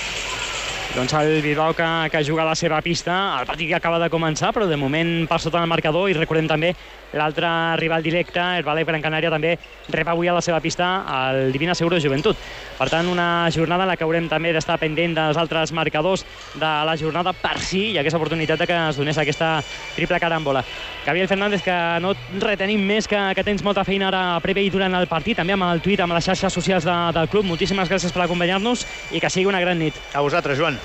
Doncs 0.97 1.13
el 1.19 1.43
Bilbao 1.43 1.75
que, 1.77 1.87
que 2.11 2.25
juga 2.25 2.41
a 2.41 2.47
la 2.47 2.55
seva 2.57 2.79
pista, 2.81 3.37
el 3.41 3.45
partit 3.45 3.69
que 3.69 3.77
acaba 3.77 3.99
de 4.01 4.09
començar, 4.09 4.49
però 4.57 4.65
de 4.65 4.79
moment 4.81 5.27
per 5.29 5.37
sota 5.43 5.61
del 5.61 5.69
marcador, 5.69 6.09
i 6.09 6.15
recordem 6.17 6.49
també 6.49 6.71
l'altre 7.17 7.49
rival 7.81 8.03
directe, 8.03 8.41
el 8.41 8.65
Valle 8.67 8.85
Gran 8.85 9.03
Canària, 9.03 9.31
també 9.33 9.57
rep 9.93 10.09
avui 10.09 10.29
a 10.29 10.35
la 10.37 10.43
seva 10.45 10.61
pista 10.61 10.89
el 11.31 11.53
Divina 11.53 11.75
Seguro 11.75 12.01
Joventut. 12.01 12.37
Per 12.77 12.89
tant, 12.93 13.09
una 13.09 13.49
jornada 13.53 13.85
en 13.85 13.91
la 13.93 13.97
que 13.97 14.05
haurem 14.05 14.29
també 14.29 14.53
d'estar 14.53 14.79
pendent 14.79 15.17
dels 15.17 15.39
altres 15.41 15.73
marcadors 15.73 16.27
de 16.55 16.73
la 16.89 16.97
jornada 16.97 17.33
per 17.33 17.57
si 17.61 17.93
hi 17.93 17.99
hagués 17.99 18.15
oportunitat 18.15 18.67
que 18.67 18.77
es 18.91 19.01
donés 19.01 19.19
aquesta 19.19 19.57
triple 19.95 20.21
carambola. 20.21 20.65
Gabriel 21.07 21.29
Fernández, 21.29 21.63
que 21.63 21.79
no 22.03 22.15
retenim 22.43 22.83
més, 22.83 23.09
que, 23.09 23.21
que 23.35 23.47
tens 23.47 23.65
molta 23.65 23.85
feina 23.87 24.11
ara 24.11 24.25
prèvia 24.45 24.67
i 24.67 24.71
durant 24.75 24.95
el 24.99 25.09
partit, 25.11 25.39
també 25.39 25.57
amb 25.57 25.69
el 25.71 25.83
tuit, 25.85 26.01
amb 26.03 26.17
les 26.17 26.27
xarxes 26.27 26.53
socials 26.53 26.87
de, 26.87 26.97
del 27.17 27.33
club. 27.33 27.47
Moltíssimes 27.47 27.91
gràcies 27.91 28.15
per 28.15 28.27
acompanyar-nos 28.27 28.87
i 29.13 29.23
que 29.23 29.33
sigui 29.33 29.51
una 29.51 29.63
gran 29.63 29.79
nit. 29.79 29.99
A 30.15 30.25
vosaltres, 30.25 30.59
Joan. 30.59 30.81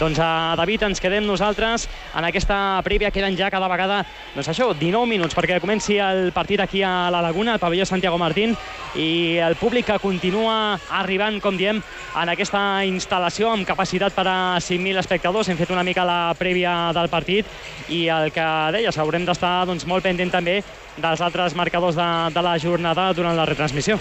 Doncs 0.00 0.16
a 0.16 0.56
David 0.56 0.86
ens 0.86 0.96
quedem 0.96 1.26
nosaltres 1.28 1.82
en 2.16 2.24
aquesta 2.24 2.80
prèvia, 2.80 3.10
queden 3.12 3.34
ja 3.36 3.50
cada 3.52 3.68
vegada, 3.68 3.98
doncs 4.32 4.48
això, 4.48 4.70
19 4.72 5.04
minuts 5.04 5.36
perquè 5.36 5.58
comenci 5.60 5.98
el 6.00 6.30
partit 6.32 6.62
aquí 6.64 6.80
a 6.80 7.10
la 7.12 7.20
Laguna, 7.20 7.52
al 7.52 7.60
pavelló 7.60 7.84
Santiago 7.84 8.16
Martín, 8.16 8.56
i 8.96 9.36
el 9.44 9.58
públic 9.60 9.90
que 9.90 9.98
continua 10.00 10.78
arribant, 11.02 11.36
com 11.44 11.58
diem, 11.60 11.82
en 12.16 12.32
aquesta 12.32 12.80
instal·lació 12.88 13.52
amb 13.52 13.68
capacitat 13.68 14.16
per 14.16 14.24
a 14.24 14.38
5.000 14.56 15.04
espectadors. 15.04 15.52
Hem 15.52 15.60
fet 15.60 15.76
una 15.76 15.84
mica 15.84 16.08
la 16.08 16.32
prèvia 16.38 16.94
del 16.96 17.12
partit 17.12 17.44
i 17.92 18.06
el 18.08 18.32
que 18.32 18.48
deies, 18.72 18.96
haurem 18.96 19.28
d'estar 19.28 19.66
doncs, 19.68 19.84
molt 19.84 20.08
pendent 20.08 20.32
també 20.32 20.62
dels 21.00 21.20
altres 21.24 21.56
marcadors 21.58 21.96
de, 21.98 22.08
de 22.34 22.42
la 22.44 22.56
jornada 22.62 23.10
durant 23.16 23.36
la 23.36 23.46
retransmissió. 23.48 23.98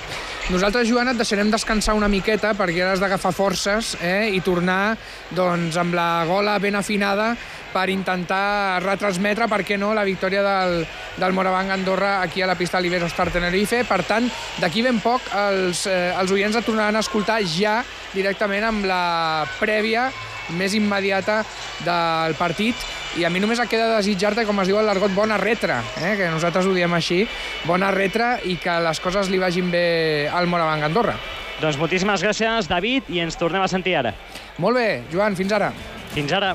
Nosaltres, 0.50 0.88
Joan, 0.90 1.12
et 1.12 1.20
deixarem 1.20 1.52
descansar 1.52 1.96
una 1.98 2.10
miqueta 2.12 2.56
perquè 2.58 2.84
ara 2.84 2.96
has 2.96 3.04
d'agafar 3.04 3.34
forces 3.36 3.96
eh, 4.02 4.30
i 4.36 4.42
tornar 4.46 4.98
doncs, 5.36 5.78
amb 5.78 5.96
la 5.98 6.26
gola 6.30 6.58
ben 6.60 6.78
afinada 6.80 7.34
per 7.70 7.90
intentar 7.94 8.82
retransmetre, 8.82 9.46
per 9.50 9.62
què 9.66 9.78
no, 9.78 9.92
la 9.94 10.06
victòria 10.08 10.42
del, 10.42 10.80
del 11.22 11.36
Moravang 11.38 11.70
Andorra 11.76 12.16
aquí 12.24 12.42
a 12.42 12.50
la 12.50 12.58
pista 12.58 12.82
Libero 12.82 13.10
Star 13.10 13.30
Tenerife. 13.30 13.84
Per 13.86 14.02
tant, 14.08 14.26
d'aquí 14.62 14.82
ben 14.86 14.98
poc 15.04 15.30
els, 15.38 15.86
eh, 15.86 16.10
els 16.18 16.34
oients 16.34 16.58
et 16.58 16.66
tornaran 16.66 16.98
a 16.98 17.06
escoltar 17.06 17.40
ja 17.46 17.80
directament 18.16 18.66
amb 18.66 18.90
la 18.90 19.46
prèvia 19.60 20.10
més 20.58 20.74
immediata 20.78 21.42
del 21.86 22.36
partit 22.40 22.88
i 23.18 23.26
a 23.26 23.30
mi 23.34 23.42
només 23.42 23.60
em 23.60 23.68
queda 23.70 23.90
desitjar-te, 23.96 24.46
com 24.46 24.62
es 24.62 24.70
diu 24.70 24.78
al 24.78 24.86
l'argot, 24.86 25.14
bona 25.16 25.38
retra, 25.42 25.80
eh? 25.98 26.14
que 26.20 26.30
nosaltres 26.30 26.68
ho 26.70 26.74
diem 26.76 26.94
així, 26.94 27.24
bona 27.66 27.90
retra 27.96 28.36
i 28.46 28.60
que 28.62 28.80
les 28.86 29.02
coses 29.02 29.32
li 29.34 29.42
vagin 29.42 29.72
bé 29.74 30.30
al 30.32 30.48
Moravang 30.48 30.86
Andorra. 30.86 31.18
Doncs 31.60 31.80
moltíssimes 31.82 32.24
gràcies, 32.24 32.70
David, 32.72 33.10
i 33.12 33.20
ens 33.24 33.36
tornem 33.36 33.66
a 33.66 33.72
sentir 33.72 33.98
ara. 34.00 34.14
Molt 34.62 34.80
bé, 34.80 34.90
Joan, 35.12 35.36
fins 35.36 35.52
ara. 35.58 35.74
Fins 36.14 36.32
ara. 36.38 36.54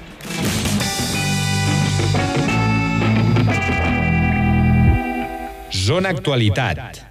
Zona 5.85 6.15
Actualitat. 6.15 7.04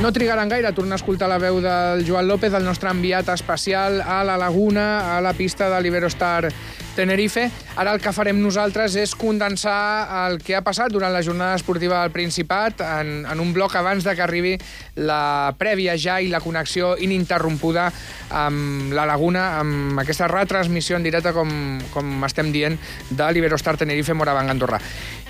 No 0.00 0.12
trigaran 0.12 0.48
gaire 0.48 0.68
a 0.68 0.72
tornar 0.72 0.94
a 0.94 1.00
escoltar 1.00 1.26
la 1.26 1.40
veu 1.42 1.58
del 1.58 2.04
Joan 2.06 2.28
López, 2.28 2.54
el 2.54 2.62
nostre 2.62 2.86
enviat 2.94 3.32
especial 3.34 3.98
a 4.00 4.22
la 4.22 4.36
Laguna, 4.38 5.16
a 5.16 5.20
la 5.20 5.32
pista 5.34 5.66
de 5.72 5.80
l'Iberostar 5.82 6.52
Tenerife. 6.94 7.48
Ara 7.78 7.92
el 7.94 7.98
que 8.02 8.12
farem 8.14 8.38
nosaltres 8.38 8.94
és 8.98 9.16
condensar 9.18 10.06
el 10.20 10.38
que 10.42 10.54
ha 10.54 10.62
passat 10.66 10.94
durant 10.94 11.10
la 11.14 11.22
jornada 11.22 11.58
esportiva 11.58 11.98
del 12.04 12.14
Principat 12.14 12.82
en, 12.82 13.26
en 13.26 13.42
un 13.42 13.52
bloc 13.54 13.74
abans 13.78 14.06
de 14.06 14.14
que 14.14 14.22
arribi 14.22 14.54
la 14.94 15.54
prèvia 15.58 15.98
ja 15.98 16.20
i 16.22 16.30
la 16.30 16.42
connexió 16.42 16.94
ininterrompuda 16.94 17.90
amb 18.30 18.94
la 18.94 19.06
Laguna, 19.06 19.48
amb 19.58 19.98
aquesta 19.98 20.30
retransmissió 20.30 20.98
en 20.98 21.06
directe, 21.06 21.34
com, 21.34 21.50
com 21.90 22.26
estem 22.26 22.54
dient, 22.54 22.78
de 23.10 23.30
l'Iberostar 23.34 23.74
Tenerife 23.78 24.14
Moravang 24.14 24.50
Andorra. 24.54 24.78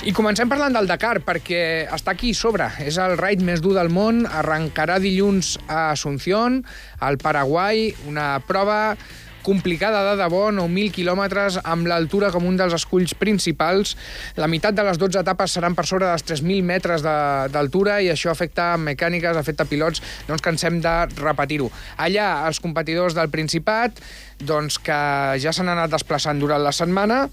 I 0.06 0.12
comencem 0.14 0.46
parlant 0.46 0.76
del 0.76 0.86
Dakar, 0.86 1.18
perquè 1.26 1.60
està 1.90 2.12
aquí 2.14 2.30
sobre. 2.30 2.68
És 2.86 3.00
el 3.02 3.16
raid 3.18 3.42
més 3.42 3.58
dur 3.58 3.72
del 3.74 3.90
món, 3.90 4.22
arrencarà 4.30 5.00
dilluns 5.02 5.56
a 5.66 5.88
Asunción, 5.90 6.60
al 7.02 7.18
Paraguai, 7.18 7.88
una 8.06 8.36
prova 8.46 8.94
complicada 9.42 10.04
de 10.06 10.14
debò, 10.20 10.52
9.000 10.54 10.92
quilòmetres, 10.94 11.58
amb 11.66 11.90
l'altura 11.90 12.30
com 12.30 12.46
un 12.46 12.56
dels 12.60 12.74
esculls 12.76 13.16
principals. 13.18 13.96
La 14.38 14.46
meitat 14.46 14.76
de 14.76 14.86
les 14.86 15.02
12 15.02 15.22
etapes 15.24 15.54
seran 15.56 15.74
per 15.74 15.86
sobre 15.88 16.06
dels 16.06 16.26
3.000 16.30 16.62
metres 16.68 17.02
d'altura 17.02 17.98
i 18.04 18.12
això 18.12 18.30
afecta 18.30 18.76
mecàniques, 18.78 19.34
afecta 19.40 19.66
pilots, 19.66 20.02
no 20.28 20.36
ens 20.38 20.44
cansem 20.44 20.78
de 20.84 20.96
repetir-ho. 21.18 21.72
Allà, 21.96 22.46
els 22.46 22.62
competidors 22.62 23.18
del 23.18 23.32
Principat, 23.34 23.98
doncs 24.38 24.78
que 24.78 25.00
ja 25.42 25.50
s'han 25.50 25.72
anat 25.72 25.90
desplaçant 25.96 26.38
durant 26.38 26.62
la 26.62 26.74
setmana, 26.76 27.24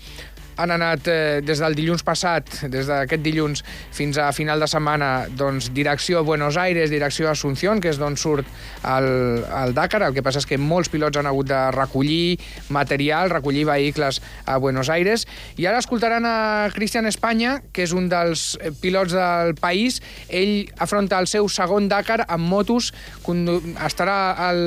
han 0.58 0.72
anat 0.72 1.08
eh, 1.08 1.42
des 1.46 1.60
del 1.60 1.76
dilluns 1.76 2.04
passat, 2.06 2.50
des 2.72 2.88
d'aquest 2.88 3.24
dilluns 3.24 3.64
fins 3.96 4.18
a 4.18 4.32
final 4.36 4.62
de 4.62 4.68
setmana, 4.70 5.28
doncs, 5.30 5.72
direcció 5.76 6.20
a 6.20 6.26
Buenos 6.28 6.58
Aires, 6.58 6.90
direcció 6.90 7.28
a 7.28 7.36
Asunción, 7.36 7.82
que 7.82 7.92
és 7.92 8.00
d'on 8.00 8.18
surt 8.18 8.48
el, 8.84 9.44
el 9.44 9.76
Dakar. 9.76 10.04
El 10.08 10.16
que 10.16 10.24
passa 10.26 10.42
és 10.42 10.48
que 10.50 10.60
molts 10.62 10.92
pilots 10.94 11.20
han 11.20 11.30
hagut 11.30 11.50
de 11.50 11.60
recollir 11.76 12.40
material, 12.70 13.30
recollir 13.34 13.66
vehicles 13.68 14.22
a 14.46 14.58
Buenos 14.58 14.90
Aires. 14.90 15.28
I 15.58 15.68
ara 15.68 15.82
escoltaran 15.84 16.26
a 16.28 16.36
Cristian 16.76 17.10
Espanya, 17.10 17.60
que 17.74 17.84
és 17.86 17.96
un 17.96 18.10
dels 18.12 18.56
eh, 18.62 18.72
pilots 18.82 19.16
del 19.16 19.56
país. 19.60 20.02
Ell 20.30 20.72
afronta 20.80 21.20
el 21.20 21.28
seu 21.32 21.50
segon 21.52 21.90
Dakar 21.92 22.24
amb 22.28 22.48
motos, 22.48 22.94
estarà 23.26 24.18
el, 24.50 24.64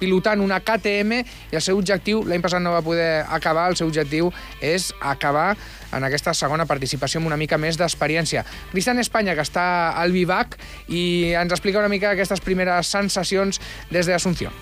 pilotant 0.00 0.40
una 0.42 0.60
KTM 0.64 1.20
i 1.50 1.56
el 1.56 1.64
seu 1.64 1.78
objectiu, 1.78 2.22
l'any 2.26 2.42
passat 2.44 2.62
no 2.62 2.74
va 2.74 2.82
poder 2.84 3.24
acabar, 3.28 3.68
el 3.70 3.78
seu 3.78 3.88
objectiu 3.90 4.30
és 4.60 4.90
acabar 5.00 5.29
acabar 5.30 5.56
en 5.92 6.04
aquesta 6.04 6.34
segona 6.34 6.66
participació 6.66 7.20
amb 7.20 7.30
una 7.30 7.38
mica 7.38 7.58
més 7.58 7.78
d'experiència. 7.78 8.44
Cristian 8.72 8.98
Espanya, 9.02 9.34
que 9.38 9.46
està 9.46 9.94
al 9.98 10.12
Vivac, 10.14 10.58
i 10.88 11.32
ens 11.38 11.54
explica 11.54 11.80
una 11.80 11.90
mica 11.90 12.12
aquestes 12.12 12.42
primeres 12.42 12.90
sensacions 12.90 13.60
des 13.90 14.06
d'Asunción. 14.06 14.52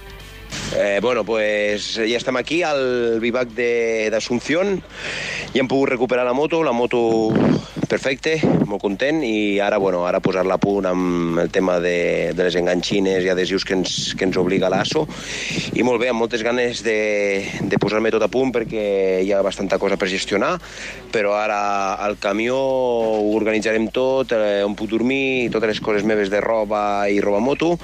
Eh, 0.77 0.99
bueno, 1.03 1.25
pues 1.25 1.95
ja 1.97 2.17
estem 2.17 2.37
aquí 2.41 2.63
al 2.63 3.21
vivac 3.21 3.51
d'Assumpción. 3.53 4.79
Ja 5.53 5.61
hem 5.61 5.69
pogut 5.69 5.91
recuperar 5.93 6.25
la 6.25 6.33
moto, 6.33 6.63
la 6.65 6.73
moto 6.73 7.33
perfecte, 7.89 8.37
molt 8.69 8.83
content 8.83 9.23
i 9.25 9.59
ara, 9.65 9.79
bueno, 9.81 10.05
ara 10.07 10.21
posar-la 10.25 10.59
a 10.59 10.63
punt 10.63 10.87
amb 10.87 11.41
el 11.43 11.51
tema 11.51 11.79
de, 11.81 12.31
de 12.37 12.47
les 12.47 12.59
enganxines 12.61 13.25
i 13.25 13.33
adhesius 13.33 13.65
que 13.65 13.75
ens, 13.79 13.95
que 14.19 14.29
ens 14.29 14.39
obliga 14.41 14.71
l'ASO 14.71 15.07
i 15.75 15.85
molt 15.87 16.03
bé, 16.03 16.11
amb 16.13 16.21
moltes 16.21 16.45
ganes 16.47 16.83
de, 16.87 16.99
de 17.65 17.81
posar-me 17.81 18.13
tot 18.15 18.25
a 18.25 18.31
punt 18.33 18.53
perquè 18.55 18.85
hi 19.25 19.33
ha 19.33 19.41
bastanta 19.45 19.81
cosa 19.81 19.97
per 19.97 20.11
gestionar, 20.13 20.55
però 21.13 21.35
ara 21.39 21.61
al 22.05 22.19
camió 22.21 22.59
ho 22.59 23.33
organitzarem 23.39 23.89
tot, 23.95 24.37
eh, 24.37 24.61
on 24.67 24.77
puc 24.79 24.93
dormir, 24.93 25.49
totes 25.55 25.73
les 25.73 25.83
coses 25.85 26.05
meves 26.05 26.31
de 26.31 26.43
roba 26.45 27.09
i 27.09 27.23
roba 27.25 27.41
moto 27.41 27.75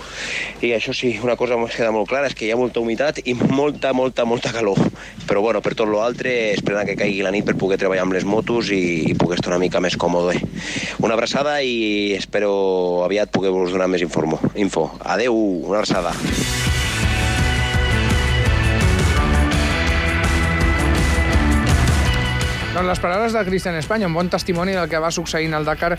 i 0.60 0.74
això 0.76 0.94
sí, 0.96 1.14
una 1.22 1.36
cosa 1.40 1.56
que 1.64 1.72
queda 1.78 1.92
molt 1.94 2.08
clara 2.10 2.28
és 2.28 2.36
que 2.36 2.46
hi 2.46 2.52
ha 2.52 2.60
molta 2.60 2.80
humitat 2.84 3.22
i 3.24 3.34
molta, 3.34 3.92
molta, 3.96 4.24
molta 4.28 4.52
calor. 4.52 4.78
Però 5.24 5.40
bueno, 5.40 5.60
per 5.64 5.74
tot 5.78 5.88
l'altre, 5.88 6.52
esperant 6.52 6.86
que 6.88 6.96
caigui 6.98 7.22
la 7.24 7.32
nit 7.34 7.46
per 7.48 7.56
poder 7.60 7.78
treballar 7.80 8.04
amb 8.04 8.16
les 8.16 8.26
motos 8.28 8.70
i, 8.74 9.10
i 9.10 9.16
poder 9.18 9.38
estar 9.40 9.52
una 9.54 9.62
mica 9.62 9.80
més 9.80 9.93
còmode. 10.00 10.40
Una 11.04 11.14
abraçada 11.14 11.60
i 11.62 12.12
espero 12.18 13.04
aviat 13.06 13.32
poder-vos 13.34 13.74
donar 13.74 13.90
més 13.92 14.04
informo, 14.04 14.40
info. 14.54 14.90
Adeu, 15.00 15.36
una 15.36 15.82
abraçada. 15.82 16.14
Doncs 22.74 22.88
les 22.90 22.98
paraules 22.98 23.30
de 23.30 23.42
Cristian 23.46 23.76
Espanya, 23.78 24.08
un 24.08 24.16
bon 24.16 24.26
testimoni 24.26 24.72
del 24.74 24.88
que 24.90 24.98
va 24.98 25.12
succeint 25.14 25.52
al 25.54 25.62
Dakar 25.62 25.92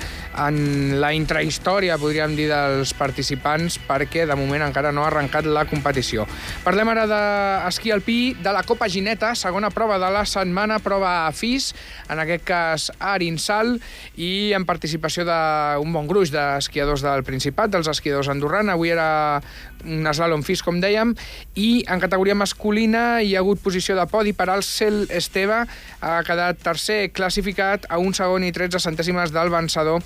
en 0.44 0.98
la 1.00 1.14
intrahistòria, 1.16 1.96
podríem 1.96 2.34
dir, 2.36 2.50
dels 2.52 2.92
participants, 3.00 3.78
perquè 3.88 4.26
de 4.28 4.36
moment 4.36 4.66
encara 4.66 4.92
no 4.92 5.06
ha 5.06 5.08
arrencat 5.08 5.48
la 5.48 5.64
competició. 5.70 6.26
Parlem 6.66 6.92
ara 6.92 7.06
d'esquí 7.08 7.94
alpí, 7.96 8.18
de 8.44 8.52
la 8.52 8.66
Copa 8.68 8.90
Gineta, 8.92 9.30
segona 9.40 9.70
prova 9.72 9.96
de 10.04 10.10
la 10.12 10.26
setmana, 10.28 10.82
prova 10.84 11.14
a 11.22 11.30
FIS, 11.32 11.70
en 12.12 12.20
aquest 12.26 12.44
cas 12.44 12.90
a 13.00 13.14
Arinsal, 13.14 13.78
i 14.20 14.52
en 14.60 14.68
participació 14.68 15.24
d'un 15.24 15.96
bon 15.96 16.12
gruix 16.12 16.36
d'esquiadors 16.36 17.08
del 17.08 17.24
Principat, 17.24 17.72
dels 17.72 17.88
esquiadors 17.88 18.28
andorrans. 18.36 18.74
Avui 18.76 18.92
era 18.92 19.40
un 19.86 20.12
slalom 20.12 20.44
FIS, 20.44 20.66
com 20.66 20.84
dèiem, 20.84 21.16
i 21.56 21.86
en 21.88 22.04
categoria 22.04 22.36
masculina 22.36 23.22
hi 23.24 23.32
ha 23.38 23.46
hagut 23.46 23.64
posició 23.64 23.96
de 23.96 24.10
podi 24.12 24.36
per 24.36 24.50
al 24.52 24.68
Cel 24.68 25.06
Esteve, 25.08 25.64
ha 26.04 26.20
quedat 26.28 26.65
tercer 26.66 27.12
classificat 27.14 27.86
a 27.90 28.00
un 28.02 28.16
segon 28.18 28.44
i 28.48 28.52
13 28.56 28.82
centèsimes 28.82 29.34
del 29.36 29.52
vencedor, 29.54 30.02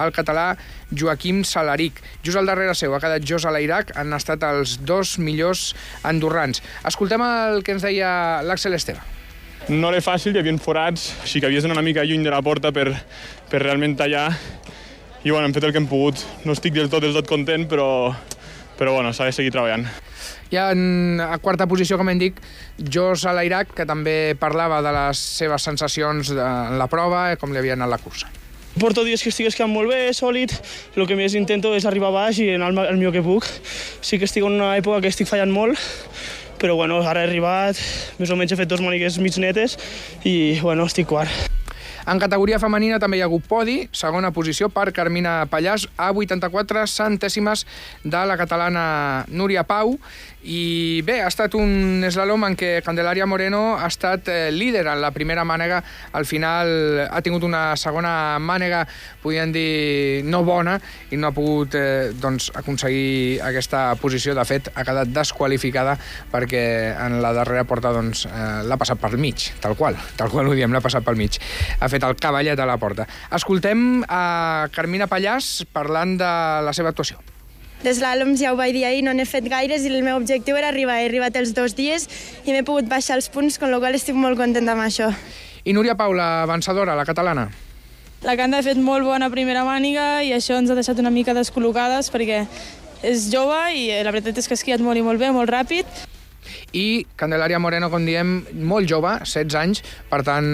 el 0.00 0.14
català 0.16 0.48
Joaquim 0.90 1.44
Salaric. 1.44 2.00
Just 2.24 2.40
al 2.40 2.48
darrere 2.48 2.74
seu 2.78 2.96
ha 2.96 3.02
quedat 3.02 3.26
Jos 3.28 3.46
Alairac, 3.48 3.92
han 3.98 4.16
estat 4.16 4.46
els 4.48 4.78
dos 4.88 5.18
millors 5.20 5.74
andorrans. 6.08 6.62
Escoltem 6.88 7.22
el 7.24 7.62
que 7.62 7.76
ens 7.76 7.84
deia 7.84 8.40
l'Axel 8.46 8.78
Esteve. 8.78 9.04
No 9.68 9.90
era 9.92 10.00
fàcil, 10.00 10.32
hi 10.32 10.40
havia 10.40 10.56
forats, 10.64 11.10
així 11.26 11.42
que 11.42 11.48
havies 11.50 11.66
d'anar 11.66 11.76
una 11.76 11.84
mica 11.84 12.06
lluny 12.08 12.24
de 12.24 12.32
la 12.32 12.40
porta 12.40 12.72
per, 12.72 12.88
per 13.50 13.60
realment 13.60 13.98
tallar 13.98 14.30
i 15.24 15.30
bueno, 15.30 15.48
hem 15.48 15.52
fet 15.52 15.66
el 15.66 15.74
que 15.74 15.80
hem 15.82 15.88
pogut. 15.90 16.22
No 16.46 16.54
estic 16.54 16.76
del 16.76 16.88
tot 16.88 17.02
del 17.04 17.12
tot 17.16 17.28
content, 17.28 17.66
però, 17.68 18.14
però 18.78 18.94
bueno, 18.94 19.12
s'ha 19.12 19.26
de 19.28 19.34
seguir 19.36 19.52
treballant. 19.52 19.84
Ha 20.56 20.70
en, 20.72 21.20
a 21.20 21.36
quarta 21.44 21.66
posició, 21.68 21.98
com 22.00 22.08
hem 22.08 22.20
dit, 22.20 22.38
Jos 22.80 23.26
Alairac, 23.28 23.74
que 23.76 23.84
també 23.88 24.34
parlava 24.40 24.80
de 24.84 24.94
les 24.96 25.20
seves 25.40 25.66
sensacions 25.68 26.32
en 26.32 26.78
la 26.80 26.88
prova, 26.88 27.28
com 27.36 27.52
li 27.52 27.60
havia 27.60 27.76
anat 27.76 27.92
la 27.92 28.00
cursa. 28.00 28.30
Porto 28.78 29.02
dies 29.02 29.22
que 29.24 29.32
estic 29.32 29.48
esquiant 29.50 29.72
molt 29.72 29.90
bé, 29.90 30.12
sòlid, 30.14 30.54
el 30.94 31.06
que 31.10 31.18
més 31.18 31.34
intento 31.34 31.74
és 31.74 31.86
arribar 31.88 32.12
baix 32.14 32.38
i 32.38 32.52
anar 32.54 32.70
el 32.86 32.96
millor 32.96 33.16
que 33.16 33.24
puc. 33.26 33.48
Sí 34.00 34.20
que 34.20 34.28
estic 34.28 34.46
en 34.46 34.60
una 34.60 34.76
època 34.78 35.02
que 35.02 35.10
estic 35.10 35.28
fallant 35.28 35.52
molt, 35.52 35.82
però 36.62 36.78
bueno, 36.78 37.02
ara 37.02 37.24
he 37.24 37.30
arribat, 37.30 37.80
més 38.22 38.30
o 38.30 38.38
menys 38.38 38.54
he 38.54 38.60
fet 38.60 38.70
dos 38.70 38.84
mànigues 38.84 39.18
mig 39.22 39.38
netes 39.42 39.78
i 40.24 40.58
bueno, 40.62 40.86
estic 40.86 41.10
quart. 41.10 41.57
En 42.08 42.16
categoria 42.16 42.56
femenina 42.56 42.96
també 43.02 43.18
hi 43.18 43.20
ha 43.20 43.26
hagut 43.28 43.44
podi, 43.44 43.82
segona 43.92 44.30
posició 44.32 44.70
per 44.72 44.86
Carmina 44.96 45.42
Pallàs, 45.52 45.84
a 46.00 46.08
84 46.16 46.86
centèsimes 46.88 47.66
de 48.04 48.22
la 48.30 48.38
catalana 48.40 48.84
Núria 49.28 49.66
Pau, 49.68 49.98
i 50.48 51.02
bé, 51.02 51.18
ha 51.20 51.28
estat 51.28 51.56
un 51.58 52.04
slalom 52.14 52.44
en 52.46 52.54
què 52.56 52.78
Candelaria 52.86 53.26
Moreno 53.26 53.74
ha 53.76 53.88
estat 53.90 54.28
eh, 54.30 54.52
líder 54.54 54.84
en 54.86 55.00
la 55.02 55.10
primera 55.10 55.42
mànega. 55.44 55.80
Al 56.14 56.24
final 56.30 56.70
ha 57.10 57.20
tingut 57.26 57.42
una 57.42 57.74
segona 57.76 58.38
mànega, 58.38 58.84
podríem 59.20 59.50
dir, 59.52 60.22
no 60.24 60.44
bona, 60.46 60.76
i 61.10 61.18
no 61.18 61.28
ha 61.28 61.34
pogut 61.34 61.74
eh, 61.74 62.14
doncs, 62.14 62.52
aconseguir 62.54 63.42
aquesta 63.44 63.90
posició. 63.98 64.36
De 64.38 64.46
fet, 64.46 64.70
ha 64.72 64.86
quedat 64.86 65.10
desqualificada 65.10 65.96
perquè 66.30 66.62
en 66.94 67.18
la 67.24 67.34
darrera 67.34 67.66
porta 67.66 67.92
doncs, 67.96 68.24
eh, 68.30 68.62
l'ha 68.62 68.78
passat 68.78 69.02
pel 69.02 69.18
mig, 69.18 69.50
tal 69.60 69.74
qual. 69.76 69.98
Tal 70.16 70.30
qual 70.30 70.46
ho 70.46 70.54
diem, 70.54 70.72
l'ha 70.72 70.84
passat 70.84 71.04
pel 71.04 71.18
mig. 71.18 71.40
Ha 71.80 71.90
fet 71.90 71.97
el 72.04 72.16
cavallet 72.16 72.58
a 72.58 72.66
la 72.68 72.76
porta. 72.78 73.08
Escoltem 73.34 74.04
a 74.08 74.68
Carmina 74.74 75.08
Pallàs 75.10 75.64
parlant 75.72 76.16
de 76.20 76.30
la 76.64 76.74
seva 76.76 76.92
actuació. 76.94 77.18
D'eslàloms 77.82 78.40
ja 78.42 78.50
ho 78.50 78.56
vaig 78.58 78.72
dir 78.74 78.84
ahir, 78.88 79.04
no 79.06 79.12
n'he 79.14 79.26
fet 79.28 79.46
gaires 79.46 79.84
i 79.86 79.92
el 79.92 80.02
meu 80.02 80.18
objectiu 80.18 80.56
era 80.58 80.72
arribar. 80.72 80.98
He 80.98 81.06
arribat 81.06 81.36
els 81.38 81.54
dos 81.54 81.76
dies 81.78 82.08
i 82.44 82.50
m'he 82.50 82.64
pogut 82.66 82.90
baixar 82.90 83.16
els 83.20 83.30
punts, 83.30 83.60
amb 83.62 83.70
la 83.70 83.78
qual 83.78 83.94
estic 83.94 84.18
molt 84.18 84.38
contenta 84.38 84.74
amb 84.74 84.82
això. 84.82 85.12
I 85.62 85.74
Núria 85.76 85.94
Paula, 85.94 86.44
vencedora, 86.50 86.96
la 86.98 87.06
catalana. 87.06 87.48
La 88.26 88.34
Canta 88.34 88.58
ha 88.58 88.66
fet 88.66 88.80
molt 88.82 89.06
bona 89.06 89.30
primera 89.30 89.62
màniga 89.62 90.24
i 90.26 90.32
això 90.34 90.58
ens 90.58 90.72
ha 90.72 90.74
deixat 90.74 90.98
una 90.98 91.14
mica 91.14 91.36
descol·locades 91.36 92.10
perquè 92.10 92.42
és 93.06 93.28
jove 93.30 93.58
i 93.78 93.92
la 94.02 94.10
veritat 94.10 94.40
és 94.42 94.48
que 94.48 94.56
ha 94.56 94.58
esquiat 94.58 94.82
molt 94.82 94.98
i 94.98 95.04
molt 95.06 95.22
bé, 95.22 95.30
molt 95.30 95.50
ràpid 95.54 95.86
i 96.72 97.06
Candelaria 97.16 97.58
Moreno, 97.58 97.90
com 97.90 98.04
diem, 98.06 98.38
molt 98.52 98.88
jove, 98.90 99.16
16 99.24 99.58
anys, 99.60 99.82
per 100.10 100.22
tant, 100.26 100.48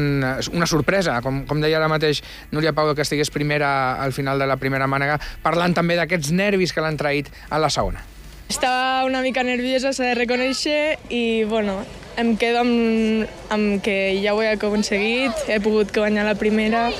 una 0.52 0.68
sorpresa, 0.70 1.20
com, 1.24 1.42
com 1.48 1.60
deia 1.62 1.80
ara 1.80 1.90
mateix 1.90 2.22
Núria 2.52 2.74
Pau, 2.76 2.94
que 2.94 3.04
estigués 3.04 3.32
primera 3.34 4.00
al 4.02 4.12
final 4.12 4.38
de 4.38 4.48
la 4.50 4.58
primera 4.60 4.88
mànega, 4.90 5.20
parlant 5.42 5.74
també 5.76 5.98
d'aquests 5.98 6.32
nervis 6.34 6.72
que 6.72 6.84
l'han 6.84 6.98
traït 7.00 7.30
a 7.50 7.60
la 7.62 7.70
segona. 7.72 8.04
Estava 8.48 9.04
una 9.08 9.22
mica 9.24 9.42
nerviosa, 9.42 9.94
s'ha 9.96 10.10
de 10.10 10.16
reconèixer, 10.18 10.98
i 11.08 11.44
bueno, 11.48 11.78
em 12.20 12.34
quedo 12.36 12.60
amb, 12.60 13.30
amb 13.54 13.78
que 13.82 14.20
ja 14.22 14.34
ho 14.34 14.42
he 14.44 14.50
aconseguit, 14.52 15.46
he 15.48 15.56
pogut 15.64 15.94
guanyar 15.94 16.26
la 16.28 16.36
primera, 16.38 16.90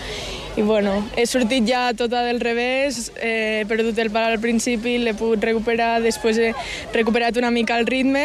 i 0.56 0.62
bueno, 0.62 0.94
he 1.18 1.26
sortit 1.26 1.66
ja 1.66 1.88
tota 1.98 2.22
del 2.24 2.40
revés, 2.40 3.10
he 3.18 3.64
perdut 3.68 3.98
el 3.98 4.10
pal 4.14 4.36
al 4.36 4.40
principi, 4.42 4.96
l'he 5.02 5.14
pogut 5.18 5.42
recuperar, 5.42 5.98
després 6.02 6.38
he 6.38 6.52
recuperat 6.94 7.36
una 7.40 7.50
mica 7.50 7.78
el 7.78 7.88
ritme, 7.90 8.24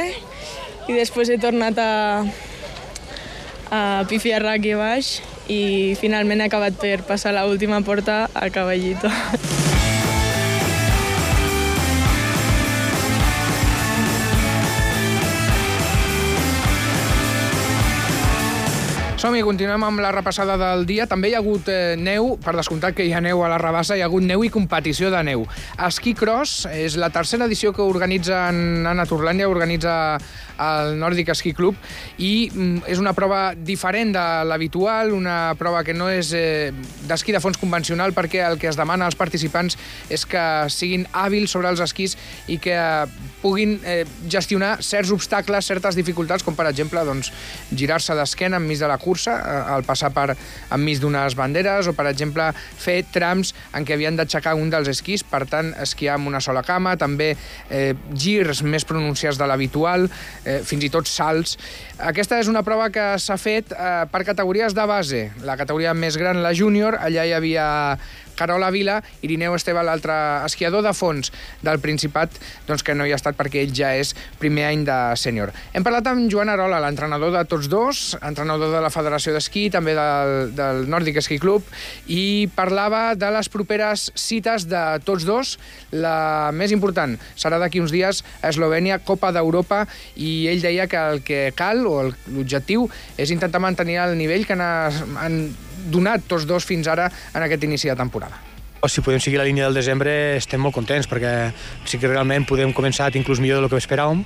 i 0.90 0.98
després 0.98 1.30
he 1.30 1.38
tornat 1.42 1.78
a, 1.78 2.26
a 3.70 3.82
pifiar 4.10 4.42
aquí 4.50 4.74
baix 4.74 5.20
i 5.50 5.96
finalment 6.02 6.42
he 6.42 6.50
acabat 6.50 6.82
per 6.82 7.00
passar 7.06 7.36
l'última 7.38 7.82
porta 7.86 8.24
a 8.34 8.50
Caballito. 8.50 9.14
Som-hi, 19.20 19.42
continuem 19.44 19.84
amb 19.84 20.00
la 20.00 20.14
repassada 20.16 20.54
del 20.56 20.86
dia. 20.88 21.04
També 21.12 21.28
hi 21.28 21.34
ha 21.36 21.42
hagut 21.42 21.68
eh, 21.68 21.98
neu, 22.00 22.38
per 22.40 22.54
descomptat 22.56 22.96
que 22.96 23.04
hi 23.04 23.12
ha 23.12 23.20
neu 23.20 23.42
a 23.44 23.50
la 23.52 23.58
Rabassa, 23.60 23.98
hi 23.98 24.00
ha 24.00 24.08
hagut 24.08 24.24
neu 24.24 24.46
i 24.48 24.50
competició 24.54 25.10
de 25.12 25.20
neu. 25.28 25.42
Esquí 25.90 26.14
Cross 26.16 26.70
és 26.72 26.96
la 26.96 27.10
tercera 27.12 27.44
edició 27.50 27.74
que 27.76 27.84
organitza 27.84 28.46
Anna 28.48 29.04
Turlàndia, 29.10 29.50
organitza 29.52 29.96
el 30.60 30.96
Nordic 31.00 31.34
Ski 31.36 31.52
Club, 31.56 31.76
i 32.16 32.48
mm, 32.48 32.88
és 32.88 33.02
una 33.04 33.12
prova 33.16 33.42
diferent 33.56 34.16
de 34.16 34.24
l'habitual, 34.48 35.12
una 35.16 35.52
prova 35.60 35.84
que 35.84 35.96
no 35.96 36.08
és 36.12 36.32
eh, 36.36 36.72
d'esquí 37.12 37.36
de 37.36 37.44
fons 37.44 37.60
convencional, 37.60 38.16
perquè 38.16 38.46
el 38.48 38.56
que 38.60 38.72
es 38.72 38.80
demana 38.80 39.08
als 39.08 39.20
participants 39.20 39.76
és 40.08 40.24
que 40.28 40.46
siguin 40.72 41.04
hàbils 41.12 41.52
sobre 41.52 41.72
els 41.72 41.84
esquís 41.84 42.16
i 42.48 42.56
que 42.56 42.80
puguin 43.44 43.82
eh, 43.84 44.06
gestionar 44.32 44.78
certs 44.80 45.12
obstacles, 45.12 45.68
certes 45.68 46.00
dificultats, 46.00 46.48
com 46.48 46.56
per 46.56 46.72
exemple 46.72 47.04
doncs, 47.08 47.34
girar-se 47.76 48.16
d'esquena 48.16 48.64
enmig 48.64 48.80
de 48.80 48.88
la 48.88 48.96
cursa 48.96 49.09
cursa 49.10 49.36
al 49.74 49.86
passar 49.88 50.12
per 50.14 50.36
enmig 50.76 51.02
d'unes 51.02 51.36
banderes 51.38 51.90
o, 51.90 51.96
per 51.98 52.06
exemple, 52.12 52.52
fer 52.54 53.02
trams 53.14 53.56
en 53.74 53.88
què 53.88 53.98
havien 53.98 54.18
d'aixecar 54.20 54.56
un 54.60 54.70
dels 54.70 54.92
esquís, 54.94 55.26
per 55.26 55.46
tant, 55.50 55.74
esquiar 55.82 56.20
amb 56.20 56.30
una 56.30 56.42
sola 56.44 56.64
cama, 56.66 56.96
també 57.00 57.32
eh, 57.34 57.94
girs 58.14 58.62
més 58.62 58.86
pronunciats 58.86 59.40
de 59.40 59.50
l'habitual, 59.50 60.08
eh, 60.46 60.60
fins 60.68 60.86
i 60.86 60.92
tot 60.94 61.10
salts. 61.10 61.58
Aquesta 62.12 62.40
és 62.40 62.50
una 62.52 62.64
prova 62.68 62.90
que 62.94 63.12
s'ha 63.22 63.40
fet 63.42 63.74
eh, 63.74 64.06
per 64.12 64.26
categories 64.28 64.78
de 64.78 64.88
base. 64.90 65.26
La 65.48 65.58
categoria 65.60 65.96
més 65.98 66.18
gran, 66.20 66.44
la 66.46 66.54
júnior, 66.56 67.00
allà 67.02 67.26
hi 67.26 67.36
havia 67.38 67.68
Carola 68.40 68.72
Vila, 68.72 69.00
Irineu 69.26 69.58
Esteve, 69.58 69.84
l'altre 69.84 70.16
esquiador 70.48 70.86
de 70.86 70.94
fons 70.96 71.34
del 71.66 71.82
Principat, 71.84 72.32
doncs 72.68 72.86
que 72.88 72.96
no 72.96 73.08
hi 73.08 73.12
ha 73.12 73.20
estat 73.20 73.36
perquè 73.36 73.66
ell 73.66 73.76
ja 73.76 73.92
és 74.00 74.14
primer 74.40 74.70
any 74.70 74.86
de 74.88 74.98
sènior. 75.20 75.52
Hem 75.76 75.84
parlat 75.84 76.08
amb 76.08 76.30
Joan 76.32 76.52
Arola, 76.54 76.80
l'entrenador 76.84 77.34
de 77.36 77.44
tots 77.50 77.68
dos, 77.72 78.04
entrenador 78.24 78.72
de 78.72 78.84
la 78.84 78.94
Federació 78.94 79.36
d'Esquí, 79.36 79.68
també 79.74 79.96
del, 79.98 80.54
del 80.56 80.86
Nordic 80.90 81.20
Ski 81.26 81.40
Club, 81.42 81.68
i 82.08 82.48
parlava 82.56 83.14
de 83.20 83.32
les 83.36 83.52
properes 83.52 84.10
cites 84.16 84.70
de 84.72 84.84
tots 85.06 85.28
dos. 85.28 85.58
La 85.92 86.52
més 86.56 86.72
important 86.76 87.18
serà 87.36 87.60
d'aquí 87.60 87.84
uns 87.84 87.94
dies 87.94 88.24
a 88.40 88.54
Eslovènia, 88.54 89.02
Copa 89.04 89.34
d'Europa, 89.36 89.84
i 90.16 90.48
ell 90.52 90.64
deia 90.64 90.88
que 90.88 91.08
el 91.14 91.24
que 91.26 91.42
cal, 91.58 91.84
o 91.88 92.10
l'objectiu, 92.10 92.88
és 93.18 93.34
intentar 93.36 93.62
mantenir 93.64 94.00
el 94.06 94.16
nivell 94.20 94.48
que 94.48 94.56
han, 94.56 94.64
han 95.20 95.42
donat 95.92 96.28
tots 96.28 96.48
dos 96.50 96.68
fins 96.68 96.88
ara 96.88 97.10
en 97.34 97.44
aquest 97.46 97.64
inici 97.64 97.90
de 97.90 97.96
temporada. 97.96 98.40
Si 98.88 99.02
podem 99.04 99.20
seguir 99.20 99.38
la 99.38 99.44
línia 99.44 99.66
del 99.68 99.76
desembre 99.76 100.38
estem 100.38 100.62
molt 100.64 100.72
contents 100.72 101.08
perquè 101.12 101.52
sí 101.84 102.00
que 102.00 102.08
realment 102.08 102.46
podem 102.48 102.72
començar 102.72 103.10
inclús 103.20 103.42
millor 103.44 103.60
del 103.60 103.68
que 103.68 103.76
esperàvem 103.76 104.22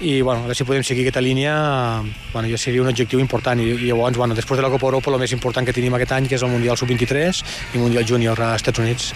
i 0.00 0.16
bueno, 0.26 0.40
a 0.40 0.48
veure 0.48 0.56
si 0.58 0.66
podem 0.66 0.82
seguir 0.82 1.04
aquesta 1.06 1.22
línia 1.22 1.54
bueno, 2.32 2.48
ja 2.50 2.58
seria 2.58 2.82
un 2.82 2.90
objectiu 2.90 3.22
important 3.22 3.62
i, 3.62 3.68
i 3.70 3.92
llavors 3.92 4.18
bueno, 4.18 4.34
després 4.34 4.58
de 4.58 4.66
la 4.66 4.72
Copa 4.74 4.90
Europa 4.90 5.12
el 5.14 5.22
més 5.22 5.34
important 5.36 5.66
que 5.66 5.76
tenim 5.76 5.94
aquest 5.94 6.16
any 6.18 6.26
que 6.26 6.34
és 6.34 6.42
el 6.42 6.50
Mundial 6.50 6.80
Sub-23 6.80 7.44
i 7.44 7.76
el 7.78 7.84
Mundial 7.84 8.08
Júnior 8.08 8.42
als 8.42 8.64
Estats 8.64 8.82
Units. 8.82 9.12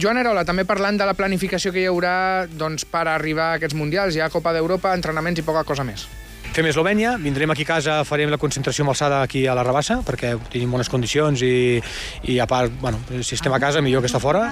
Joan 0.00 0.16
Arola, 0.16 0.46
també 0.48 0.64
parlant 0.64 0.96
de 0.96 1.04
la 1.04 1.12
planificació 1.12 1.74
que 1.74 1.82
hi 1.82 1.88
haurà 1.90 2.46
doncs, 2.48 2.86
per 2.88 3.04
arribar 3.10 3.50
a 3.50 3.60
aquests 3.60 3.76
Mundials. 3.76 4.16
Hi 4.16 4.24
ha 4.24 4.30
Copa 4.32 4.54
d'Europa, 4.56 4.94
entrenaments 4.96 5.42
i 5.42 5.44
poca 5.44 5.66
cosa 5.68 5.84
més. 5.84 6.06
Fem 6.50 6.66
Eslovènia, 6.66 7.12
vindrem 7.14 7.52
aquí 7.52 7.62
a 7.62 7.68
casa, 7.68 7.92
farem 8.02 8.26
la 8.32 8.36
concentració 8.42 8.82
amb 8.82 8.90
alçada 8.90 9.20
aquí 9.22 9.44
a 9.46 9.52
la 9.54 9.62
Rabassa, 9.62 10.00
perquè 10.02 10.32
tenim 10.50 10.72
bones 10.74 10.88
condicions 10.90 11.44
i, 11.46 11.78
i 12.26 12.40
a 12.42 12.46
part, 12.50 12.74
bueno, 12.80 12.98
si 13.22 13.36
estem 13.36 13.54
a 13.54 13.60
casa 13.62 13.78
millor 13.78 14.02
que 14.02 14.10
està 14.10 14.18
fora, 14.18 14.48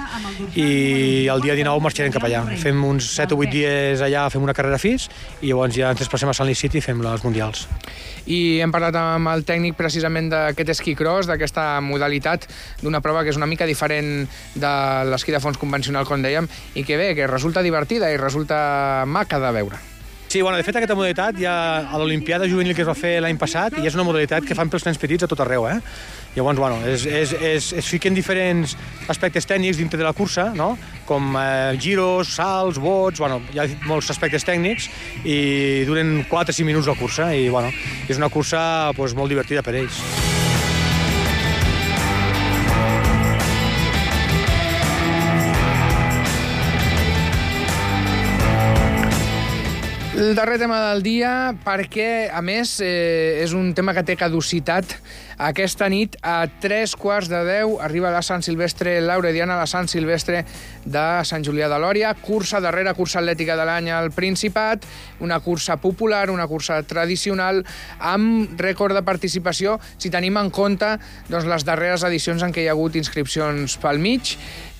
i 0.55 1.27
el 1.27 1.43
dia 1.43 1.57
19 1.59 1.83
marxarem 1.83 2.15
cap 2.15 2.23
allà. 2.23 2.45
Fem 2.61 2.79
uns 2.87 3.09
7 3.17 3.35
o 3.35 3.41
8 3.43 3.51
dies 3.51 4.05
allà, 4.07 4.23
fem 4.31 4.47
una 4.47 4.55
carrera 4.55 4.79
FIS, 4.79 5.09
i 5.41 5.51
llavors 5.51 5.75
ja 5.75 5.91
ens 5.91 6.07
passem 6.07 6.31
a 6.31 6.37
Salt 6.37 6.47
Lake 6.47 6.61
City 6.61 6.79
i 6.79 6.85
fem 6.87 7.03
les 7.03 7.27
mundials. 7.27 7.67
I 8.31 8.63
hem 8.63 8.71
parlat 8.71 8.95
amb 8.95 9.33
el 9.35 9.43
tècnic 9.43 9.75
precisament 9.75 10.31
d'aquest 10.31 10.71
esquí 10.77 10.95
cross, 10.95 11.27
d'aquesta 11.27 11.67
modalitat 11.83 12.47
d'una 12.79 13.03
prova 13.03 13.27
que 13.27 13.35
és 13.35 13.43
una 13.43 13.51
mica 13.51 13.67
diferent 13.67 14.23
de 14.55 14.75
l'esquí 15.11 15.35
de 15.35 15.43
fons 15.43 15.59
convencional, 15.59 16.07
com 16.07 16.23
dèiem, 16.23 16.47
i 16.79 16.87
que 16.87 16.95
bé, 16.95 17.11
que 17.19 17.27
resulta 17.27 17.59
divertida 17.59 18.07
i 18.07 18.21
resulta 18.23 19.03
maca 19.03 19.43
de 19.43 19.57
veure. 19.59 19.87
Sí, 20.29 20.43
bueno, 20.43 20.57
de 20.57 20.63
fet 20.63 20.75
aquesta 20.77 20.93
modalitat 20.93 21.39
ja 21.41 21.51
a 21.89 21.97
l'Olimpiada 21.97 22.45
Juvenil 22.45 22.75
que 22.77 22.83
es 22.83 22.87
va 22.87 22.93
fer 22.93 23.15
l'any 23.17 23.39
passat 23.41 23.79
i 23.81 23.87
és 23.89 23.95
una 23.97 24.05
modalitat 24.05 24.45
que 24.45 24.53
fan 24.53 24.69
pels 24.69 24.85
nens 24.85 25.01
petits 25.01 25.25
a 25.25 25.29
tot 25.31 25.41
arreu, 25.41 25.65
eh? 25.65 25.79
Llavors, 26.35 26.61
bueno, 26.61 26.77
es, 26.85 27.07
es, 27.09 27.33
es, 27.33 27.71
es 27.73 27.89
fiquen 27.89 28.13
diferents 28.13 28.77
aspectes 29.09 29.49
tècnics 29.49 29.81
dintre 29.81 29.97
de 29.97 30.05
la 30.05 30.13
cursa, 30.13 30.51
no? 30.53 30.75
com 31.09 31.33
eh, 31.33 31.73
giros, 31.81 32.35
salts, 32.37 32.77
bots, 32.77 33.17
bueno, 33.17 33.41
hi 33.49 33.63
ha 33.63 33.69
molts 33.89 34.13
aspectes 34.13 34.45
tècnics 34.45 34.91
i 35.25 35.85
duren 35.89 36.19
4 36.29 36.53
o 36.53 36.61
5 36.61 36.69
minuts 36.69 36.93
la 36.93 36.99
cursa 36.99 37.33
i 37.33 37.49
bueno, 37.49 37.73
és 38.05 38.21
una 38.21 38.29
cursa 38.29 38.93
pues, 38.93 39.17
molt 39.17 39.33
divertida 39.33 39.65
per 39.65 39.79
ells. 39.81 40.28
El 50.29 50.35
darrer 50.35 50.59
tema 50.61 50.77
del 50.91 50.99
dia, 51.01 51.55
perquè, 51.65 52.29
a 52.29 52.43
més, 52.45 52.75
eh, 52.85 53.41
és 53.41 53.55
un 53.57 53.71
tema 53.73 53.95
que 53.97 54.03
té 54.05 54.13
caducitat. 54.13 54.85
Aquesta 55.41 55.87
nit, 55.89 56.19
a 56.21 56.45
tres 56.61 56.93
quarts 56.93 57.31
de 57.31 57.39
deu, 57.47 57.79
arriba 57.81 58.11
la 58.13 58.21
Sant 58.21 58.45
Silvestre 58.45 58.99
Laurediana, 59.01 59.57
la 59.57 59.65
Sant 59.65 59.89
Silvestre 59.89 60.43
de 60.85 61.05
Sant 61.25 61.41
Julià 61.41 61.65
de 61.65 61.79
Lòria, 61.81 62.13
cursa, 62.13 62.61
darrera 62.61 62.93
cursa 62.93 63.23
atlètica 63.23 63.57
de 63.57 63.65
l'any 63.65 63.89
al 63.89 64.11
Principat, 64.13 64.85
una 65.19 65.39
cursa 65.39 65.79
popular, 65.81 66.29
una 66.29 66.45
cursa 66.45 66.83
tradicional, 66.83 67.65
amb 67.97 68.53
rècord 68.61 68.93
de 68.93 69.01
participació, 69.01 69.79
si 69.97 70.13
tenim 70.13 70.37
en 70.37 70.53
compte 70.53 70.99
doncs, 71.31 71.49
les 71.49 71.65
darreres 71.65 72.05
edicions 72.05 72.45
en 72.45 72.53
què 72.53 72.61
hi 72.61 72.69
ha 72.69 72.77
hagut 72.77 73.01
inscripcions 73.01 73.79
pel 73.81 73.97
mig, 73.97 74.37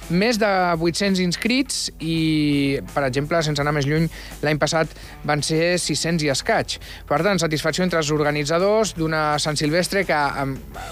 més 0.10 0.40
de 0.42 0.50
800 0.78 1.22
inscrits 1.24 1.90
i, 2.00 2.80
per 2.94 3.06
exemple, 3.08 3.42
sense 3.46 3.62
anar 3.62 3.74
més 3.76 3.88
lluny, 3.90 4.08
l'any 4.44 4.62
passat 4.62 4.94
van 5.28 5.44
ser 5.46 5.78
600 5.82 6.28
i 6.28 6.32
escaig. 6.34 6.80
Per 7.10 7.22
tant, 7.26 7.42
satisfacció 7.42 7.86
entre 7.86 8.02
els 8.02 8.12
organitzadors 8.16 8.96
d'una 8.98 9.38
Sant 9.42 9.60
Silvestre 9.60 10.06
que 10.08 10.22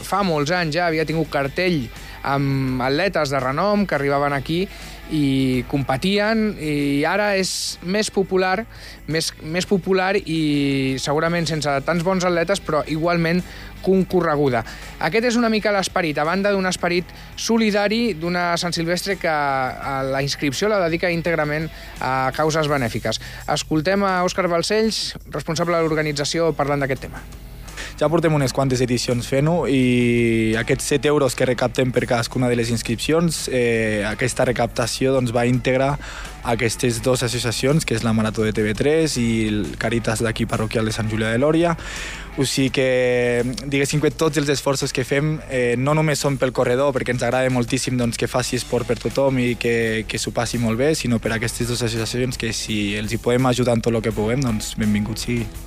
fa 0.08 0.21
molts 0.27 0.53
anys 0.56 0.77
ja 0.77 0.88
havia 0.88 1.08
tingut 1.08 1.32
cartell 1.34 1.88
amb 2.27 2.82
atletes 2.84 3.32
de 3.32 3.39
renom 3.39 3.86
que 3.88 3.95
arribaven 3.95 4.36
aquí 4.36 4.65
i 5.15 5.63
competien 5.71 6.49
i 6.60 7.06
ara 7.08 7.30
és 7.39 7.77
més 7.88 8.10
popular, 8.12 8.65
més, 9.08 9.32
més 9.41 9.67
popular 9.69 10.13
i 10.19 10.97
segurament 10.99 11.47
sense 11.47 11.77
tants 11.88 12.03
bons 12.03 12.27
atletes, 12.27 12.60
però 12.60 12.84
igualment 12.91 13.39
concorreguda. 13.86 14.63
Aquest 14.98 15.28
és 15.30 15.36
una 15.38 15.50
mica 15.54 15.70
l'esperit, 15.76 16.18
a 16.18 16.26
banda 16.26 16.50
d'un 16.54 16.66
esperit 16.66 17.12
solidari 17.38 18.16
d'una 18.18 18.50
Sant 18.58 18.74
Silvestre 18.74 19.18
que 19.22 19.34
la 20.10 20.22
inscripció 20.26 20.70
la 20.72 20.82
dedica 20.88 21.12
íntegrament 21.14 21.70
a 22.02 22.32
causes 22.38 22.70
benèfiques. 22.72 23.22
Escoltem 23.54 24.04
a 24.04 24.24
Òscar 24.26 24.48
Balcells, 24.50 25.18
responsable 25.30 25.78
de 25.78 25.86
l'organització, 25.86 26.54
parlant 26.58 26.82
d'aquest 26.82 27.06
tema 27.10 27.22
ja 27.98 28.06
portem 28.14 28.34
unes 28.34 28.54
quantes 28.54 28.82
edicions 28.86 29.26
fent-ho 29.26 29.66
i 29.74 30.54
aquests 30.60 30.92
7 30.94 31.10
euros 31.10 31.34
que 31.36 31.48
recaptem 31.50 31.90
per 31.92 32.06
cadascuna 32.06 32.50
de 32.50 32.58
les 32.60 32.70
inscripcions, 32.70 33.48
eh, 33.50 34.06
aquesta 34.06 34.46
recaptació 34.46 35.16
doncs, 35.16 35.34
va 35.34 35.48
íntegra 35.50 35.96
a 36.44 36.54
aquestes 36.54 37.02
dues 37.02 37.24
associacions, 37.26 37.86
que 37.86 37.98
és 37.98 38.06
la 38.06 38.14
Marató 38.14 38.46
de 38.46 38.54
TV3 38.54 39.18
i 39.18 39.28
el 39.50 39.64
Caritas 39.82 40.22
d'aquí 40.22 40.46
parroquial 40.46 40.86
de 40.86 40.94
Sant 40.94 41.10
Julià 41.10 41.34
de 41.34 41.42
Lòria. 41.42 41.74
O 42.38 42.45
sigui 42.45 42.69
que, 42.69 43.43
diguéssim 43.65 43.97
que 43.97 44.12
tots 44.13 44.38
els 44.38 44.50
esforços 44.54 44.93
que 44.93 45.02
fem 45.02 45.39
eh, 45.50 45.73
no 45.78 45.95
només 45.97 46.21
són 46.21 46.38
pel 46.38 46.54
corredor, 46.54 46.91
perquè 46.93 47.15
ens 47.15 47.26
agrada 47.26 47.50
moltíssim 47.50 47.97
doncs, 47.97 48.19
que 48.21 48.30
faci 48.30 48.60
esport 48.62 48.86
per 48.86 49.00
tothom 49.02 49.41
i 49.41 49.56
que, 49.58 50.06
que 50.06 50.21
s'ho 50.21 50.34
passi 50.36 50.62
molt 50.62 50.78
bé, 50.78 50.91
sinó 50.93 51.17
per 51.17 51.34
aquestes 51.34 51.71
dues 51.71 51.82
associacions 51.82 52.38
que 52.38 52.54
si 52.54 52.93
els 53.00 53.15
hi 53.15 53.17
podem 53.17 53.50
ajudar 53.50 53.80
en 53.80 53.82
tot 53.82 53.97
el 53.97 54.06
que 54.06 54.13
puguem, 54.13 54.45
doncs 54.45 54.76
benvingut 54.78 55.26
sigui. 55.26 55.66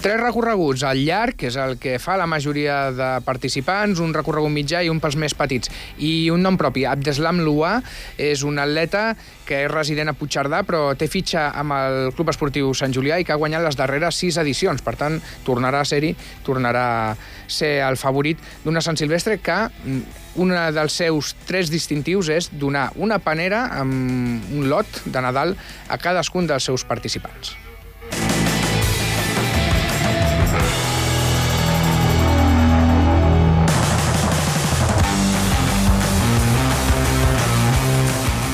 Tres 0.00 0.16
recorreguts, 0.16 0.80
el 0.88 1.02
llarg, 1.04 1.34
que 1.36 1.50
és 1.50 1.56
el 1.60 1.74
que 1.76 1.98
fa 2.00 2.14
la 2.16 2.24
majoria 2.24 2.86
de 2.96 3.08
participants, 3.20 4.00
un 4.00 4.14
recorregut 4.16 4.48
mitjà 4.48 4.80
i 4.80 4.88
un 4.88 4.96
pels 4.96 5.18
més 5.20 5.34
petits. 5.36 5.68
I 6.00 6.30
un 6.32 6.40
nom 6.40 6.56
propi, 6.56 6.86
Abdeslam 6.88 7.42
Lua, 7.44 7.74
és 8.16 8.40
un 8.48 8.56
atleta 8.64 9.10
que 9.44 9.58
és 9.66 9.68
resident 9.68 10.08
a 10.08 10.16
Puigcerdà, 10.16 10.62
però 10.64 10.94
té 10.96 11.04
fitxa 11.04 11.50
amb 11.52 11.76
el 11.76 12.00
Club 12.16 12.32
Esportiu 12.32 12.72
Sant 12.72 12.96
Julià 12.96 13.20
i 13.20 13.28
que 13.28 13.36
ha 13.36 13.40
guanyat 13.42 13.66
les 13.66 13.76
darreres 13.76 14.16
sis 14.24 14.40
edicions. 14.40 14.80
Per 14.80 14.96
tant, 14.96 15.20
tornarà 15.44 15.84
a 15.84 15.92
ser-hi, 15.92 16.14
tornarà 16.48 16.88
a 17.10 17.14
ser 17.44 17.76
el 17.84 18.00
favorit 18.00 18.40
d'una 18.64 18.80
Sant 18.80 18.96
Silvestre 18.96 19.36
que 19.44 19.62
mm, 19.68 20.20
un 20.40 20.56
dels 20.80 20.96
seus 20.96 21.34
tres 21.44 21.68
distintius 21.68 22.32
és 22.32 22.54
donar 22.56 22.88
una 22.96 23.20
panera 23.20 23.66
amb 23.84 24.48
un 24.48 24.70
lot 24.72 25.04
de 25.04 25.28
Nadal 25.28 25.58
a 25.92 26.00
cadascun 26.00 26.48
dels 26.48 26.72
seus 26.72 26.88
participants. 26.88 27.59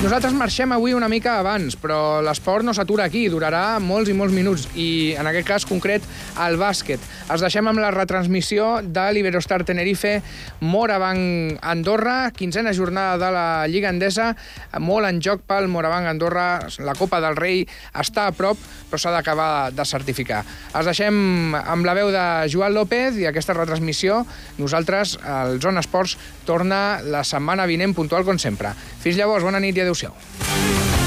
Nosaltres 0.06 0.36
marxem 0.38 0.70
avui 0.70 0.92
una 0.94 1.08
mica 1.10 1.32
abans, 1.40 1.74
però 1.82 2.20
l'esport 2.22 2.62
no 2.62 2.70
s'atura 2.76 3.08
aquí, 3.08 3.24
durarà 3.26 3.80
molts 3.82 4.06
i 4.06 4.14
molts 4.14 4.36
minuts, 4.36 4.68
i 4.78 5.16
en 5.18 5.26
aquest 5.26 5.48
cas 5.48 5.64
concret 5.66 6.04
el 6.44 6.54
bàsquet. 6.60 7.02
Es 7.34 7.42
deixem 7.42 7.66
amb 7.66 7.82
la 7.82 7.88
retransmissió 7.90 8.68
de 8.86 9.02
l'Iberostar 9.10 9.64
Tenerife 9.66 10.20
Morabanc 10.62 11.58
Andorra, 11.58 12.30
quinzena 12.30 12.70
jornada 12.70 13.16
de 13.18 13.30
la 13.34 13.48
Lliga 13.66 13.90
Endesa, 13.90 14.28
molt 14.78 15.10
en 15.10 15.18
joc 15.18 15.42
pel 15.42 15.66
Morabanc 15.66 16.06
Andorra, 16.12 16.46
la 16.86 16.94
Copa 16.94 17.18
del 17.24 17.34
Rei 17.34 17.66
està 17.98 18.28
a 18.30 18.36
prop, 18.38 18.62
però 18.86 19.02
s'ha 19.02 19.10
d'acabar 19.10 19.72
de 19.74 19.88
certificar. 19.90 20.44
Es 20.70 20.86
deixem 20.86 21.58
amb 21.58 21.82
la 21.82 21.96
veu 21.98 22.14
de 22.14 22.24
Joan 22.54 22.78
López 22.78 23.18
i 23.18 23.26
aquesta 23.26 23.58
retransmissió, 23.58 24.22
nosaltres, 24.62 25.18
el 25.18 25.58
Zona 25.58 25.82
Esports, 25.82 26.14
torna 26.46 27.02
la 27.02 27.26
setmana 27.26 27.66
vinent 27.66 27.98
puntual 27.98 28.22
com 28.22 28.38
sempre. 28.38 28.70
Fins 29.02 29.18
llavors, 29.18 29.42
bona 29.42 29.58
nit 29.58 29.74
i 29.74 29.82
og 29.96 30.12
sjá. 30.12 31.05